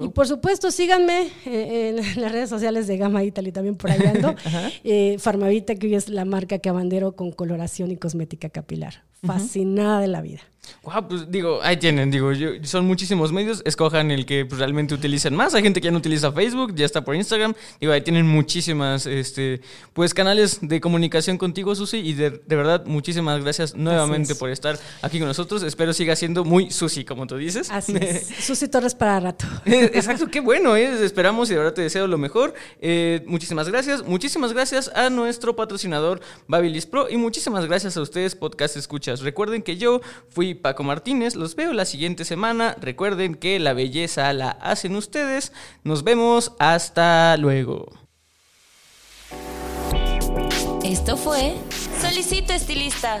[0.00, 4.34] Y por supuesto, síganme en, las redes sociales de Gama Italy, también por ahí ando.
[4.82, 9.04] eh, Farmavita, que hoy es la marca que abandero con coloración y cosmética capilar.
[9.22, 10.40] Fascinada de la vida.
[10.82, 12.30] Wow, pues digo, ahí tienen, digo,
[12.62, 15.54] son muchísimos medios, escojan el que pues, realmente utilicen más.
[15.54, 17.54] Hay gente que ya no utiliza Facebook, ya está por Instagram.
[17.80, 19.60] Digo, ahí tienen muchísimas, este,
[19.92, 25.18] pues canales de comunicación contigo, Susi, y de, verdad, muchísimas gracias nuevamente por estar aquí
[25.18, 25.62] con nosotros.
[25.62, 27.70] Espero siga siendo muy Susi, como tú dices.
[27.70, 28.26] Así es.
[28.40, 29.46] Susi Torres para rato.
[29.64, 31.04] Exacto, qué bueno, ¿eh?
[31.04, 32.54] esperamos y de verdad te deseo lo mejor.
[32.80, 38.34] Eh, muchísimas gracias, muchísimas gracias a nuestro patrocinador Babilis Pro y muchísimas gracias a ustedes,
[38.34, 39.20] podcast escuchas.
[39.20, 41.34] Recuerden que yo fui Paco Martínez.
[41.34, 42.76] Los veo la siguiente semana.
[42.80, 45.52] Recuerden que la belleza la hacen ustedes.
[45.82, 46.52] Nos vemos.
[46.58, 47.92] Hasta luego.
[50.84, 51.54] Esto fue
[52.00, 53.20] Solicito Estilista.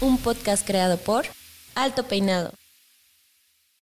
[0.00, 1.26] Un podcast creado por
[1.74, 2.52] Alto Peinado.